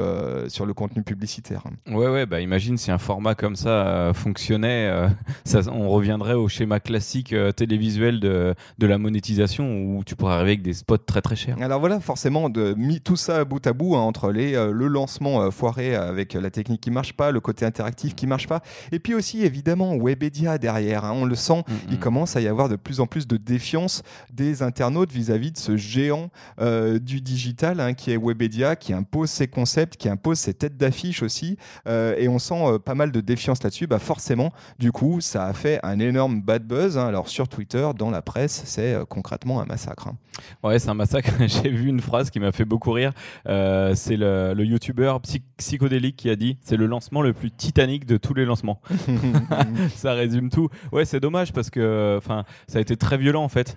sur 0.49 0.67
le 0.67 0.75
contenu 0.75 1.03
publicitaire. 1.03 1.62
Ouais, 1.88 2.09
ouais, 2.09 2.26
bah 2.26 2.41
imagine 2.41 2.76
si 2.79 2.91
un 2.91 2.99
format 2.99 3.35
comme 3.35 3.57
ça 3.57 4.12
fonctionnait, 4.14 4.91
ça, 5.45 5.61
on 5.73 5.88
reviendrait 5.88 6.35
au 6.35 6.49
schéma 6.49 6.74
classique 6.81 7.33
euh, 7.33 7.52
télévisuel 7.52 8.21
de, 8.21 8.54
de 8.78 8.87
la 8.87 8.99
monétisation 8.99 9.64
où 9.83 10.04
tu 10.04 10.16
pourrais 10.16 10.35
arriver 10.35 10.50
avec 10.52 10.62
des 10.62 10.73
spots 10.73 10.99
très 10.99 11.21
très 11.21 11.37
chers. 11.37 11.61
Alors 11.61 11.81
voilà, 11.81 12.00
forcément, 12.00 12.50
de, 12.50 12.75
mis 12.76 13.00
tout 13.00 13.16
ça 13.16 13.45
bout 13.45 13.66
à 13.66 13.73
bout 13.73 13.97
hein, 13.97 14.00
entre 14.00 14.31
les, 14.31 14.54
euh, 14.54 14.73
le 14.73 14.87
lancement 14.88 15.43
euh, 15.43 15.50
foiré 15.50 15.95
avec 15.95 16.35
la 16.35 16.50
technique 16.50 16.81
qui 16.81 16.90
marche 16.90 17.12
pas, 17.12 17.31
le 17.31 17.40
côté 17.40 17.64
interactif 17.64 18.14
qui 18.14 18.26
marche 18.26 18.47
pas, 18.47 18.62
et 18.93 18.99
puis 18.99 19.14
aussi 19.14 19.43
évidemment 19.43 19.97
Webedia 19.97 20.59
derrière. 20.59 21.04
hein, 21.04 21.12
on 21.14 21.25
le 21.25 21.35
sent, 21.35 21.62
il 21.90 21.99
commence 21.99 22.37
à 22.37 22.40
y 22.40 22.49
avoir 22.49 22.69
de 22.69 22.76
plus 22.76 23.00
en 23.00 23.07
plus 23.07 23.26
de 23.26 23.37
défiance 23.37 24.02
des 24.33 24.62
internautes 24.62 25.12
vis-à-vis 25.12 25.52
de 25.52 25.59
ce 25.59 25.76
géant 25.76 26.31
euh, 26.61 26.99
du 26.99 27.21
digital 27.21 27.81
hein, 27.81 27.95
qui 27.95 28.11
est 28.11 28.16
Webedia, 28.16 28.76
qui 28.76 28.93
impose 28.93 29.31
ses 29.31 29.49
concepts, 29.49 29.97
qui 29.97 30.09
impose 30.09 30.38
ses 30.38 30.54
têtes 30.54 30.76
d'affiche 30.76 31.23
aussi, 31.23 31.57
et 31.87 32.28
on 32.28 32.38
sent 32.38 32.78
pas 32.85 32.95
mal 32.95 33.12
de 33.12 33.21
défiance 33.21 33.62
là-dessus. 33.62 33.87
Bah 33.87 33.99
forcément, 33.99 34.52
du 34.78 34.93
coup, 34.93 35.21
ça 35.21 35.47
a 35.47 35.52
fait 35.52 35.81
un 35.83 35.99
énorme 35.99 36.43
bad 36.43 36.63
buzz. 36.64 36.99
hein. 36.99 37.06
Alors 37.06 37.28
sur 37.28 37.49
Twitter, 37.49 37.88
dans 37.97 38.11
la 38.11 38.23
presse, 38.23 38.62
c'est 38.64 38.94
euh, 38.94 39.04
concrètement 39.04 39.61
un 39.61 39.66
massacre. 39.66 40.09
hein. 40.09 40.16
Ouais, 40.62 40.78
c'est 40.78 40.88
un 40.88 40.94
massacre. 40.94 41.30
J'ai 41.47 41.71
vu 41.71 41.88
une 41.88 42.00
phrase 42.00 42.30
qui 42.30 42.40
m'a 42.40 42.50
fait 42.52 42.64
beaucoup 42.64 42.90
rire. 42.92 43.12
Euh, 43.47 43.94
c'est 43.94 44.16
le, 44.16 44.52
le 44.54 44.64
youtubeur 44.64 45.21
psy- 45.21 45.42
psychodélique 45.56 46.16
qui 46.16 46.30
a 46.30 46.37
dit 46.37 46.59
c'est 46.62 46.76
le 46.76 46.87
lancement 46.87 47.23
le 47.23 47.33
plus 47.33 47.50
titanique 47.50 48.06
de 48.06 48.16
tous 48.16 48.35
les 48.35 48.44
lancements. 48.44 48.80
ça 49.97 50.12
résume 50.14 50.50
tout. 50.50 50.68
Ouais, 50.92 51.04
c'est 51.04 51.21
dommage 51.21 51.52
parce 51.52 51.71
que 51.71 52.16
enfin, 52.18 52.44
ça 52.68 52.78
a 52.78 52.80
été 52.80 52.97
très 52.97 53.16
violent 53.16 53.44
en 53.44 53.49
fait. 53.49 53.76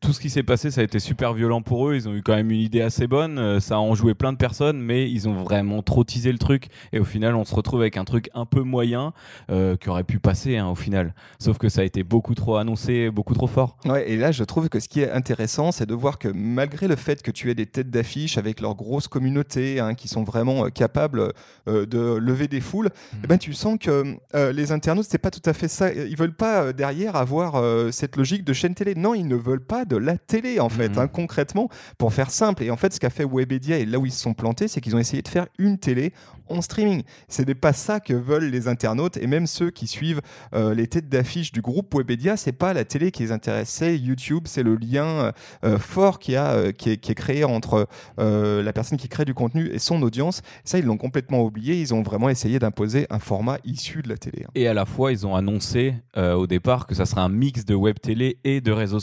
Tout 0.00 0.12
ce 0.12 0.20
qui 0.20 0.30
s'est 0.30 0.42
passé, 0.42 0.70
ça 0.70 0.80
a 0.80 0.84
été 0.84 0.98
super 0.98 1.34
violent 1.34 1.62
pour 1.62 1.88
eux. 1.88 1.94
Ils 1.94 2.08
ont 2.08 2.14
eu 2.14 2.22
quand 2.22 2.34
même 2.34 2.50
une 2.50 2.60
idée 2.60 2.80
assez 2.80 3.06
bonne. 3.06 3.38
euh, 3.38 3.60
Ça 3.60 3.74
a 3.74 3.78
enjoué 3.78 4.14
plein 4.14 4.32
de 4.32 4.38
personnes, 4.38 4.80
mais 4.80 5.10
ils 5.10 5.28
ont 5.28 5.42
vraiment 5.42 5.82
trop 5.82 6.04
teasé 6.04 6.32
le 6.32 6.38
truc. 6.38 6.68
Et 6.92 6.98
au 7.00 7.04
final, 7.04 7.34
on 7.34 7.44
se 7.44 7.54
retrouve 7.54 7.80
avec 7.80 7.96
un 7.96 8.04
truc 8.04 8.30
un 8.34 8.46
peu 8.46 8.62
moyen 8.62 9.12
euh, 9.50 9.76
qui 9.76 9.88
aurait 9.88 10.04
pu 10.04 10.18
passer 10.18 10.56
hein, 10.56 10.68
au 10.68 10.74
final. 10.74 11.14
Sauf 11.38 11.58
que 11.58 11.68
ça 11.68 11.82
a 11.82 11.84
été 11.84 12.02
beaucoup 12.02 12.34
trop 12.34 12.56
annoncé, 12.56 13.10
beaucoup 13.10 13.34
trop 13.34 13.46
fort. 13.46 13.76
Ouais, 13.84 14.10
et 14.10 14.16
là, 14.16 14.32
je 14.32 14.44
trouve 14.44 14.68
que 14.68 14.80
ce 14.80 14.88
qui 14.88 15.00
est 15.00 15.10
intéressant, 15.10 15.72
c'est 15.72 15.86
de 15.86 15.94
voir 15.94 16.18
que 16.18 16.28
malgré 16.28 16.88
le 16.88 16.96
fait 16.96 17.22
que 17.22 17.30
tu 17.30 17.50
aies 17.50 17.54
des 17.54 17.66
têtes 17.66 17.90
d'affiche 17.90 18.38
avec 18.38 18.60
leur 18.60 18.74
grosse 18.74 19.08
communauté, 19.08 19.80
hein, 19.80 19.94
qui 19.94 20.08
sont 20.08 20.24
vraiment 20.24 20.66
euh, 20.66 20.68
capables 20.68 21.32
euh, 21.68 21.86
de 21.86 22.14
lever 22.16 22.48
des 22.48 22.60
foules, 22.60 22.88
eh 23.22 23.26
ben, 23.26 23.36
tu 23.36 23.52
sens 23.52 23.76
que 23.78 24.16
les 24.52 24.72
internautes, 24.72 25.06
c'est 25.08 25.18
pas 25.18 25.30
tout 25.30 25.42
à 25.44 25.52
fait 25.52 25.68
ça. 25.68 25.92
Ils 25.92 26.16
veulent 26.16 26.34
pas 26.34 26.72
derrière 26.72 27.16
avoir 27.16 27.62
cette 27.92 28.16
logique 28.16 28.44
de 28.44 28.52
chaîne 28.52 28.74
télé. 28.74 28.94
Non, 28.94 29.14
ils 29.14 29.26
ne 29.26 29.36
veulent 29.36 29.49
pas 29.58 29.84
de 29.84 29.96
la 29.96 30.16
télé, 30.16 30.60
en 30.60 30.68
fait, 30.68 30.90
Mhm. 30.90 30.98
hein, 30.98 31.08
concrètement, 31.08 31.68
pour 31.98 32.12
faire 32.12 32.30
simple. 32.30 32.62
Et 32.62 32.70
en 32.70 32.76
fait, 32.76 32.92
ce 32.94 33.00
qu'a 33.00 33.10
fait 33.10 33.24
Webedia 33.24 33.78
et 33.78 33.86
là 33.86 33.98
où 33.98 34.06
ils 34.06 34.12
se 34.12 34.20
sont 34.20 34.34
plantés, 34.34 34.68
c'est 34.68 34.80
qu'ils 34.80 34.94
ont 34.94 35.00
essayé 35.00 35.22
de 35.22 35.28
faire 35.28 35.46
une 35.58 35.78
télé 35.78 36.12
en 36.48 36.60
streaming. 36.62 37.02
Ce 37.28 37.42
n'est 37.42 37.54
pas 37.54 37.72
ça 37.72 37.98
que 38.00 38.12
veulent 38.12 38.50
les 38.50 38.68
internautes 38.68 39.16
et 39.16 39.26
même 39.26 39.46
ceux 39.46 39.70
qui 39.70 39.86
suivent 39.86 40.20
euh, 40.54 40.74
les 40.74 40.86
têtes 40.86 41.08
d'affiche 41.08 41.50
du 41.52 41.60
groupe 41.62 41.94
Webedia, 41.94 42.36
c'est 42.36 42.52
pas 42.52 42.72
la 42.74 42.84
télé 42.84 43.10
qui 43.10 43.22
les 43.22 43.32
intéresse, 43.32 43.68
c'est 43.70 43.96
YouTube, 43.98 44.44
c'est 44.46 44.62
le 44.62 44.74
lien 44.76 45.32
euh, 45.64 45.78
fort 45.78 46.18
qui, 46.18 46.36
a, 46.36 46.52
euh, 46.52 46.72
qui, 46.72 46.90
est, 46.90 46.96
qui 46.96 47.12
est 47.12 47.14
créé 47.14 47.44
entre 47.44 47.86
euh, 48.18 48.62
la 48.62 48.72
personne 48.72 48.98
qui 48.98 49.08
crée 49.08 49.24
du 49.24 49.32
contenu 49.34 49.68
et 49.72 49.78
son 49.78 50.02
audience. 50.02 50.42
Ça, 50.64 50.78
ils 50.78 50.84
l'ont 50.84 50.96
complètement 50.96 51.42
oublié. 51.44 51.80
Ils 51.80 51.94
ont 51.94 52.02
vraiment 52.02 52.28
essayé 52.28 52.58
d'imposer 52.58 53.06
un 53.10 53.18
format 53.20 53.58
issu 53.64 54.02
de 54.02 54.08
la 54.08 54.16
télé. 54.16 54.42
hein. 54.46 54.50
Et 54.56 54.66
à 54.66 54.74
la 54.74 54.86
fois, 54.86 55.12
ils 55.12 55.26
ont 55.26 55.36
annoncé 55.36 55.94
euh, 56.16 56.34
au 56.34 56.46
départ 56.48 56.86
que 56.88 56.94
ça 56.96 57.06
serait 57.06 57.20
un 57.20 57.28
mix 57.28 57.64
de 57.64 57.74
web 57.76 57.96
télé 58.00 58.38
et 58.44 58.60
de 58.60 58.72
réseau 58.72 58.98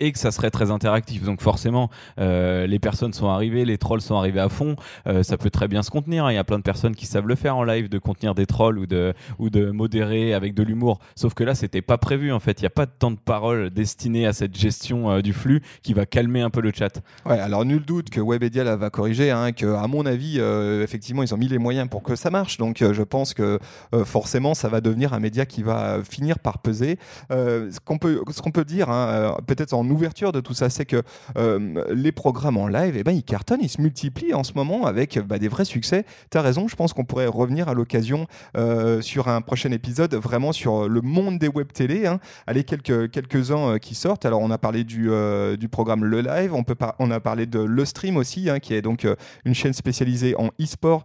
et 0.00 0.12
que 0.12 0.18
ça 0.18 0.30
serait 0.30 0.50
très 0.50 0.70
interactif. 0.70 1.24
Donc 1.24 1.40
forcément, 1.40 1.90
euh, 2.18 2.66
les 2.66 2.78
personnes 2.78 3.12
sont 3.12 3.28
arrivées, 3.28 3.64
les 3.64 3.78
trolls 3.78 4.00
sont 4.00 4.16
arrivés 4.16 4.40
à 4.40 4.48
fond. 4.48 4.76
Euh, 5.06 5.22
ça 5.22 5.36
peut 5.36 5.50
très 5.50 5.68
bien 5.68 5.82
se 5.82 5.90
contenir. 5.90 6.26
hein. 6.26 6.32
Il 6.32 6.36
y 6.36 6.38
a 6.38 6.44
plein 6.44 6.58
de 6.58 6.62
personnes 6.62 6.94
qui 6.94 7.06
savent 7.06 7.26
le 7.26 7.34
faire 7.34 7.56
en 7.56 7.64
live, 7.64 7.88
de 7.88 7.98
contenir 7.98 8.34
des 8.34 8.46
trolls 8.46 8.78
ou 8.78 8.86
de, 8.86 9.14
ou 9.38 9.50
de 9.50 9.70
modérer 9.70 10.34
avec 10.34 10.54
de 10.54 10.62
l'humour. 10.62 11.00
Sauf 11.16 11.34
que 11.34 11.44
là, 11.44 11.54
c'était 11.54 11.82
pas 11.82 11.98
prévu 11.98 12.32
en 12.32 12.40
fait. 12.40 12.60
Il 12.60 12.62
n'y 12.62 12.68
a 12.68 12.70
pas 12.70 12.86
de 12.86 12.92
temps 12.96 13.10
de 13.10 13.18
parole 13.18 13.70
destiné 13.70 14.26
à 14.26 14.32
cette 14.32 14.56
gestion 14.56 15.10
euh, 15.10 15.22
du 15.22 15.32
flux 15.32 15.62
qui 15.82 15.92
va 15.94 16.06
calmer 16.06 16.42
un 16.42 16.50
peu 16.50 16.60
le 16.60 16.70
chat. 16.72 17.00
Ouais, 17.26 17.38
alors 17.38 17.64
nul 17.64 17.84
doute 17.84 18.10
que 18.10 18.20
Webedia 18.20 18.76
va 18.76 18.90
corriger, 18.90 19.30
hein, 19.30 19.52
que 19.52 19.66
à 19.66 19.86
mon 19.88 20.06
avis, 20.06 20.38
effectivement, 20.82 21.22
ils 21.22 21.34
ont 21.34 21.36
mis 21.36 21.48
les 21.48 21.58
moyens 21.58 21.88
pour 21.88 22.02
que 22.02 22.14
ça 22.14 22.30
marche. 22.30 22.58
Donc, 22.58 22.78
je 22.78 23.02
pense 23.02 23.34
que 23.34 23.58
forcément, 24.04 24.54
ça 24.54 24.68
va 24.68 24.80
devenir 24.80 25.12
un 25.12 25.20
média 25.20 25.46
qui 25.46 25.62
va 25.62 25.98
finir 26.08 26.38
par 26.38 26.58
peser. 26.58 26.98
Ce 27.30 27.78
qu'on 27.84 27.98
peut, 27.98 28.22
ce 28.30 28.40
peut 28.52 28.64
dire, 28.64 28.88
hein, 28.90 29.08
euh, 29.08 29.32
en 29.72 29.88
ouverture 29.88 30.32
de 30.32 30.40
tout 30.40 30.54
ça, 30.54 30.68
c'est 30.70 30.84
que 30.84 31.02
euh, 31.36 31.84
les 31.94 32.12
programmes 32.12 32.56
en 32.56 32.66
live, 32.66 32.94
eh 32.96 33.04
ben, 33.04 33.12
ils 33.12 33.22
cartonnent, 33.22 33.60
ils 33.62 33.68
se 33.68 33.80
multiplient 33.80 34.34
en 34.34 34.44
ce 34.44 34.52
moment 34.54 34.86
avec 34.86 35.18
bah, 35.20 35.38
des 35.38 35.48
vrais 35.48 35.64
succès. 35.64 36.04
Tu 36.30 36.38
as 36.38 36.42
raison, 36.42 36.68
je 36.68 36.76
pense 36.76 36.92
qu'on 36.92 37.04
pourrait 37.04 37.26
revenir 37.26 37.68
à 37.68 37.74
l'occasion 37.74 38.26
euh, 38.56 39.00
sur 39.00 39.28
un 39.28 39.40
prochain 39.40 39.70
épisode, 39.70 40.14
vraiment 40.14 40.52
sur 40.52 40.88
le 40.88 41.00
monde 41.00 41.38
des 41.38 41.48
web 41.48 41.72
télé. 41.72 42.06
Hein. 42.06 42.18
Allez, 42.46 42.64
quelques, 42.64 43.10
quelques-uns 43.10 43.74
euh, 43.74 43.78
qui 43.78 43.94
sortent. 43.94 44.26
Alors, 44.26 44.40
on 44.40 44.50
a 44.50 44.58
parlé 44.58 44.84
du, 44.84 45.10
du 45.58 45.68
programme 45.68 46.04
Le 46.04 46.20
Live, 46.20 46.54
on, 46.54 46.64
peut 46.64 46.74
par- 46.74 46.94
on 46.98 47.10
a 47.10 47.20
parlé 47.20 47.46
de 47.46 47.60
Le 47.60 47.84
Stream 47.84 48.16
aussi, 48.16 48.50
hein, 48.50 48.58
qui 48.58 48.74
est 48.74 48.82
donc 48.82 49.06
une 49.44 49.54
chaîne 49.54 49.72
spécialisée 49.72 50.34
en 50.36 50.48
e-sport, 50.60 51.04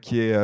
qui 0.00 0.20
est 0.20 0.34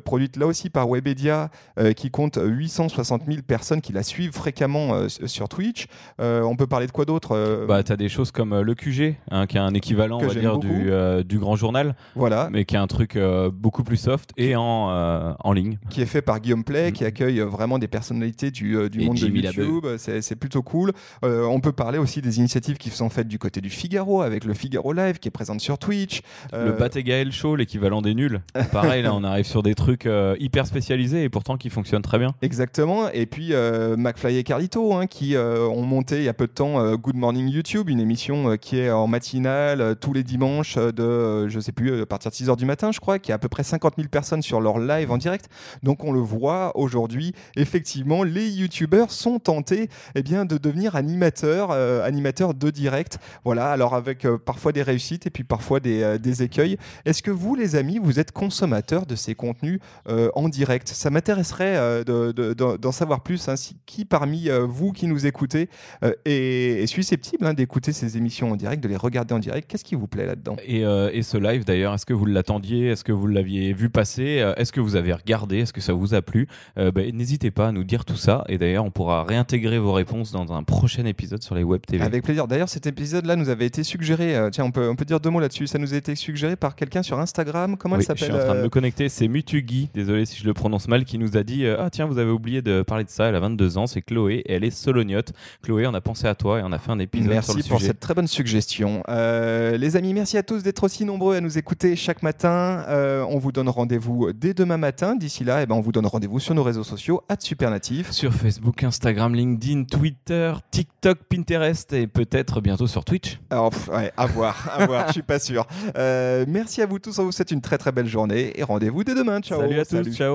produite 0.00 0.36
là 0.36 0.46
aussi 0.46 0.70
par 0.70 0.88
Webedia, 0.88 1.50
qui 1.96 2.10
compte 2.10 2.38
860 2.42 3.22
000 3.26 3.42
personnes 3.46 3.80
qui 3.80 3.92
la 3.92 4.02
suivent 4.02 4.32
fréquemment 4.32 5.08
sur 5.08 5.48
Twitch. 5.48 5.86
On 6.18 6.56
peut 6.56 6.66
parler 6.66 6.86
de 6.86 6.92
quoi 6.92 7.04
d'autre 7.08 7.32
euh, 7.32 7.66
Bah, 7.66 7.82
t'as 7.82 7.96
des 7.96 8.08
choses 8.08 8.30
comme 8.30 8.52
euh, 8.52 8.62
le 8.62 8.74
QG, 8.74 9.16
hein, 9.30 9.46
qui 9.46 9.56
est 9.56 9.60
un 9.60 9.74
équivalent, 9.74 10.18
on 10.22 10.26
va 10.26 10.34
dire, 10.34 10.58
du, 10.58 10.90
euh, 10.92 11.22
du 11.24 11.38
grand 11.38 11.56
journal, 11.56 11.96
Voilà. 12.14 12.48
mais 12.52 12.64
qui 12.64 12.76
est 12.76 12.78
un 12.78 12.86
truc 12.86 13.18
beaucoup 13.52 13.82
plus 13.82 13.96
soft 13.96 14.30
et 14.36 14.54
en, 14.56 15.34
en 15.40 15.52
ligne. 15.52 15.78
qui 15.90 16.00
est 16.02 16.06
fait 16.06 16.22
par 16.22 16.38
Guillaume 16.40 16.64
Play, 16.64 16.90
Mm. 16.90 16.92
qui 16.92 17.04
accueille 17.04 17.40
vraiment 17.40 17.78
des 17.78 17.88
personnalités 17.88 18.50
du, 18.50 18.76
du 18.90 19.00
monde 19.00 19.16
Jimmy 19.16 19.40
de 19.42 19.46
YouTube. 19.48 19.86
C'est 19.96 20.22
c'est 20.22 20.36
plutôt 20.36 20.62
cool. 20.62 20.92
On 21.22 21.60
peut 21.60 21.72
parler 21.72 21.98
aussi 21.98 22.20
des 22.22 22.38
initiatives 22.38 22.76
qui 22.76 22.90
sont 22.90 23.08
faites 23.08 23.26
du 23.28 23.38
côté 23.38 23.60
du 23.60 23.70
Figaro, 23.70 24.22
avec 24.22 24.44
le 24.44 24.54
Figaro 24.54 24.92
Live 24.92 25.18
qui 25.18 25.28
est 25.28 25.32
présent 25.32 25.58
sur 25.58 25.78
Twitch. 25.78 26.20
Le 26.52 26.72
Bat 26.72 26.90
et 26.96 27.02
Gaël 27.02 27.32
Show, 27.32 27.56
l'équivalent 27.56 28.02
des 28.02 28.14
nuls. 28.14 28.40
Pareil, 28.72 29.02
là, 29.02 29.14
on 29.14 29.24
arrive 29.24 29.46
sur 29.46 29.62
des 29.62 29.74
trucs 29.74 30.06
euh, 30.06 30.36
hyper 30.38 30.66
spécialisés 30.66 31.24
et 31.24 31.28
pourtant 31.28 31.56
qui 31.56 31.70
fonctionnent 31.70 32.02
très 32.02 32.18
bien. 32.18 32.34
Exactement. 32.42 33.08
Et 33.10 33.26
puis 33.26 33.52
euh, 33.52 33.96
McFly 33.96 34.36
et 34.36 34.44
Carlito, 34.44 34.92
hein, 34.94 35.06
qui 35.06 35.34
euh, 35.36 35.66
ont 35.68 35.82
monté 35.82 36.18
il 36.18 36.24
y 36.24 36.28
a 36.28 36.34
peu 36.34 36.46
de 36.46 36.52
temps 36.52 36.96
Good 37.00 37.16
Morning 37.16 37.48
YouTube, 37.48 37.88
une 37.90 38.00
émission 38.00 38.50
euh, 38.50 38.56
qui 38.56 38.78
est 38.78 38.90
en 38.90 39.06
matinale 39.06 39.80
euh, 39.80 39.94
tous 39.94 40.12
les 40.12 40.24
dimanches 40.24 40.76
euh, 40.76 40.90
de, 40.90 41.48
je 41.48 41.60
sais 41.60 41.70
plus, 41.70 42.02
à 42.02 42.06
partir 42.06 42.30
de 42.30 42.36
6h 42.36 42.56
du 42.56 42.64
matin, 42.64 42.90
je 42.92 42.98
crois, 42.98 43.18
qui 43.18 43.30
a 43.30 43.36
à 43.36 43.38
peu 43.38 43.48
près 43.48 43.62
50 43.62 43.94
000 43.96 44.08
personnes 44.08 44.42
sur 44.42 44.60
leur 44.60 44.78
live 44.78 45.10
en 45.12 45.16
direct. 45.18 45.48
Donc 45.82 46.02
on 46.02 46.12
le 46.12 46.18
voit 46.20 46.76
aujourd'hui, 46.76 47.34
effectivement, 47.56 48.24
les 48.24 48.48
YouTubeurs 48.48 49.10
sont 49.12 49.38
tentés 49.38 49.88
eh 50.14 50.22
bien, 50.22 50.44
de 50.44 50.58
devenir 50.58 50.96
animateurs, 50.96 51.70
euh, 51.70 52.04
animateurs 52.04 52.54
de 52.54 52.70
direct. 52.70 53.18
Voilà, 53.44 53.70
alors 53.70 53.94
avec 53.94 54.26
parfois 54.44 54.72
des 54.72 54.82
réussites 54.82 55.26
et 55.26 55.30
puis 55.30 55.44
parfois 55.44 55.80
des, 55.80 56.42
écueils. 56.42 56.78
Est-ce 57.04 57.22
que 57.22 57.30
vous, 57.30 57.54
les 57.54 57.76
amis, 57.76 57.98
vous 58.02 58.18
êtes 58.18 58.32
consommateurs 58.32 59.06
de 59.06 59.14
ces 59.14 59.34
contenus 59.34 59.80
en 60.06 60.48
direct? 60.48 60.88
Ça 60.88 61.10
m'intéresserait 61.10 62.04
de- 62.04 62.32
de- 62.32 62.52
de- 62.54 62.76
d'en 62.76 62.92
savoir 62.92 63.22
plus. 63.22 63.48
hein, 63.48 63.54
qui 63.86 64.04
parmi 64.04 64.48
vous 64.68 64.92
qui 64.92 65.06
nous 65.06 65.26
écoutez 65.26 65.68
est, 66.02 66.82
est 66.82 66.86
susceptible 66.88 67.46
hein, 67.46 67.54
d'écouter 67.54 67.92
ces 67.92 68.16
émissions 68.16 68.50
en 68.50 68.56
direct, 68.56 68.82
de 68.82 68.88
les 68.88 68.96
regarder 68.96 69.34
en 69.34 69.38
direct 69.38 69.70
Qu'est-ce 69.70 69.84
qui 69.84 69.94
vous 69.94 70.06
plaît 70.08 70.26
là-dedans? 70.26 70.56
Et, 70.66 70.84
euh, 70.84 71.10
et 71.12 71.22
ce 71.22 71.36
live 71.36 71.64
d'ailleurs, 71.64 71.94
est-ce 71.94 72.06
que 72.06 72.14
vous 72.14 72.24
l'attendiez? 72.26 72.88
Est-ce 72.88 73.04
que 73.04 73.12
vous 73.12 73.26
l'aviez 73.26 73.72
vu 73.72 73.90
passer? 73.90 74.40
Euh, 74.40 74.54
Est-ce 74.56 74.72
que 74.72 74.80
vous 74.80 74.96
avez 74.96 75.12
regardé? 75.12 75.58
Est-ce 75.58 75.72
que 75.72 75.80
ça 75.80 75.92
vous 75.92 76.14
a 76.14 76.22
plu? 76.22 76.48
Euh, 76.78 76.90
ben, 76.90 77.14
N'hésitez 77.14 77.50
pas 77.50 77.68
à 77.68 77.72
nous 77.72 77.84
dire 77.84 78.04
tout 78.04 78.16
ça. 78.16 78.44
Et 78.48 78.58
d'ailleurs, 78.58 78.84
on 78.84 78.90
pourra 78.90 79.24
réintégrer 79.24 79.78
vos 79.78 79.92
réponses 79.92 80.32
dans 80.32 80.52
un 80.52 80.62
prochain 80.62 81.04
épisode 81.04 81.42
sur 81.42 81.54
les 81.54 81.62
web 81.62 81.82
TV. 81.86 82.02
Avec 82.04 82.24
plaisir. 82.24 82.48
D'ailleurs, 82.48 82.68
cet 82.68 82.86
épisode-là 82.86 83.36
nous 83.36 83.48
avait 83.48 83.66
été 83.66 83.82
suggéré. 83.84 84.36
euh, 84.36 84.50
tiens, 84.50 84.64
on 84.64 84.70
peut, 84.70 84.88
on 84.88 84.96
peut 84.96 85.04
dire 85.04 85.20
deux 85.20 85.30
mots 85.30 85.40
là-dessus. 85.40 85.66
Ça 85.66 85.78
nous 85.78 85.94
a 85.94 85.96
été 85.96 86.14
suggéré 86.14 86.56
par 86.56 86.74
quelqu'un 86.74 87.02
sur 87.02 87.18
Instagram. 87.20 87.76
Comment 87.76 87.96
Oui, 87.96 88.04
elle 88.08 88.16
je 88.16 88.24
suis 88.24 88.26
s'appelle 88.32 88.42
en 88.42 88.46
train 88.52 88.58
de 88.58 88.62
me 88.64 88.68
connecter. 88.68 89.08
C'est 89.08 89.28
Mutugi, 89.28 89.90
désolé 89.94 90.24
si 90.26 90.38
je 90.40 90.46
le 90.46 90.54
prononce 90.54 90.88
mal, 90.88 91.04
qui 91.04 91.18
nous 91.18 91.36
a 91.36 91.42
dit 91.42 91.66
Ah, 91.66 91.88
tiens, 91.90 92.06
vous 92.06 92.18
avez 92.18 92.30
oublié 92.30 92.62
de 92.62 92.82
parler 92.82 93.04
de 93.04 93.10
ça. 93.10 93.26
Elle 93.26 93.34
a 93.34 93.40
22 93.40 93.78
ans, 93.78 93.86
c'est 93.86 94.02
Chloé 94.02 94.36
et 94.46 94.52
elle 94.52 94.64
est 94.64 94.70
solognote. 94.70 95.32
Chloé, 95.62 95.86
on 95.86 95.94
a 95.94 96.00
pensé 96.00 96.26
à 96.26 96.34
toi 96.34 96.60
et 96.60 96.62
on 96.62 96.72
a 96.72 96.77
a 96.78 96.84
fait 96.84 96.92
un 96.92 96.98
épisode 96.98 97.28
Merci 97.28 97.50
sur 97.50 97.58
le 97.58 97.68
pour 97.68 97.80
cette 97.80 98.00
très 98.00 98.14
bonne 98.14 98.26
suggestion. 98.26 99.02
Euh, 99.08 99.76
les 99.76 99.96
amis, 99.96 100.14
merci 100.14 100.38
à 100.38 100.42
tous 100.42 100.62
d'être 100.62 100.84
aussi 100.84 101.04
nombreux 101.04 101.36
à 101.36 101.40
nous 101.40 101.58
écouter 101.58 101.96
chaque 101.96 102.22
matin. 102.22 102.84
Euh, 102.88 103.24
on 103.28 103.38
vous 103.38 103.52
donne 103.52 103.68
rendez-vous 103.68 104.32
dès 104.32 104.54
demain 104.54 104.76
matin. 104.76 105.16
D'ici 105.16 105.44
là, 105.44 105.62
eh 105.62 105.66
ben, 105.66 105.74
on 105.74 105.80
vous 105.80 105.92
donne 105.92 106.06
rendez-vous 106.06 106.40
sur 106.40 106.54
nos 106.54 106.62
réseaux 106.62 106.84
sociaux, 106.84 107.22
Supernatif. 107.40 108.10
Sur 108.10 108.32
Facebook, 108.32 108.82
Instagram, 108.82 109.34
LinkedIn, 109.34 109.84
Twitter, 109.84 110.52
TikTok, 110.70 111.18
Pinterest 111.28 111.92
et 111.92 112.06
peut-être 112.06 112.60
bientôt 112.60 112.86
sur 112.86 113.04
Twitch. 113.04 113.38
Alors, 113.50 113.70
pff, 113.70 113.88
ouais, 113.88 114.12
à 114.16 114.26
voir, 114.26 114.70
à 114.72 114.86
voir, 114.86 115.06
je 115.08 115.12
suis 115.12 115.22
pas 115.22 115.38
sûr. 115.38 115.66
Euh, 115.96 116.44
merci 116.48 116.82
à 116.82 116.86
vous 116.86 116.98
tous, 116.98 117.18
on 117.18 117.24
vous 117.24 117.32
souhaite 117.32 117.50
une 117.50 117.60
très 117.60 117.78
très 117.78 117.92
belle 117.92 118.06
journée 118.08 118.52
et 118.58 118.62
rendez-vous 118.62 119.04
dès 119.04 119.14
demain. 119.14 119.40
Ciao. 119.40 119.60
Salut 119.60 119.80
à 119.80 119.84
tous, 119.84 119.96
Salut. 119.96 120.14
ciao. 120.14 120.32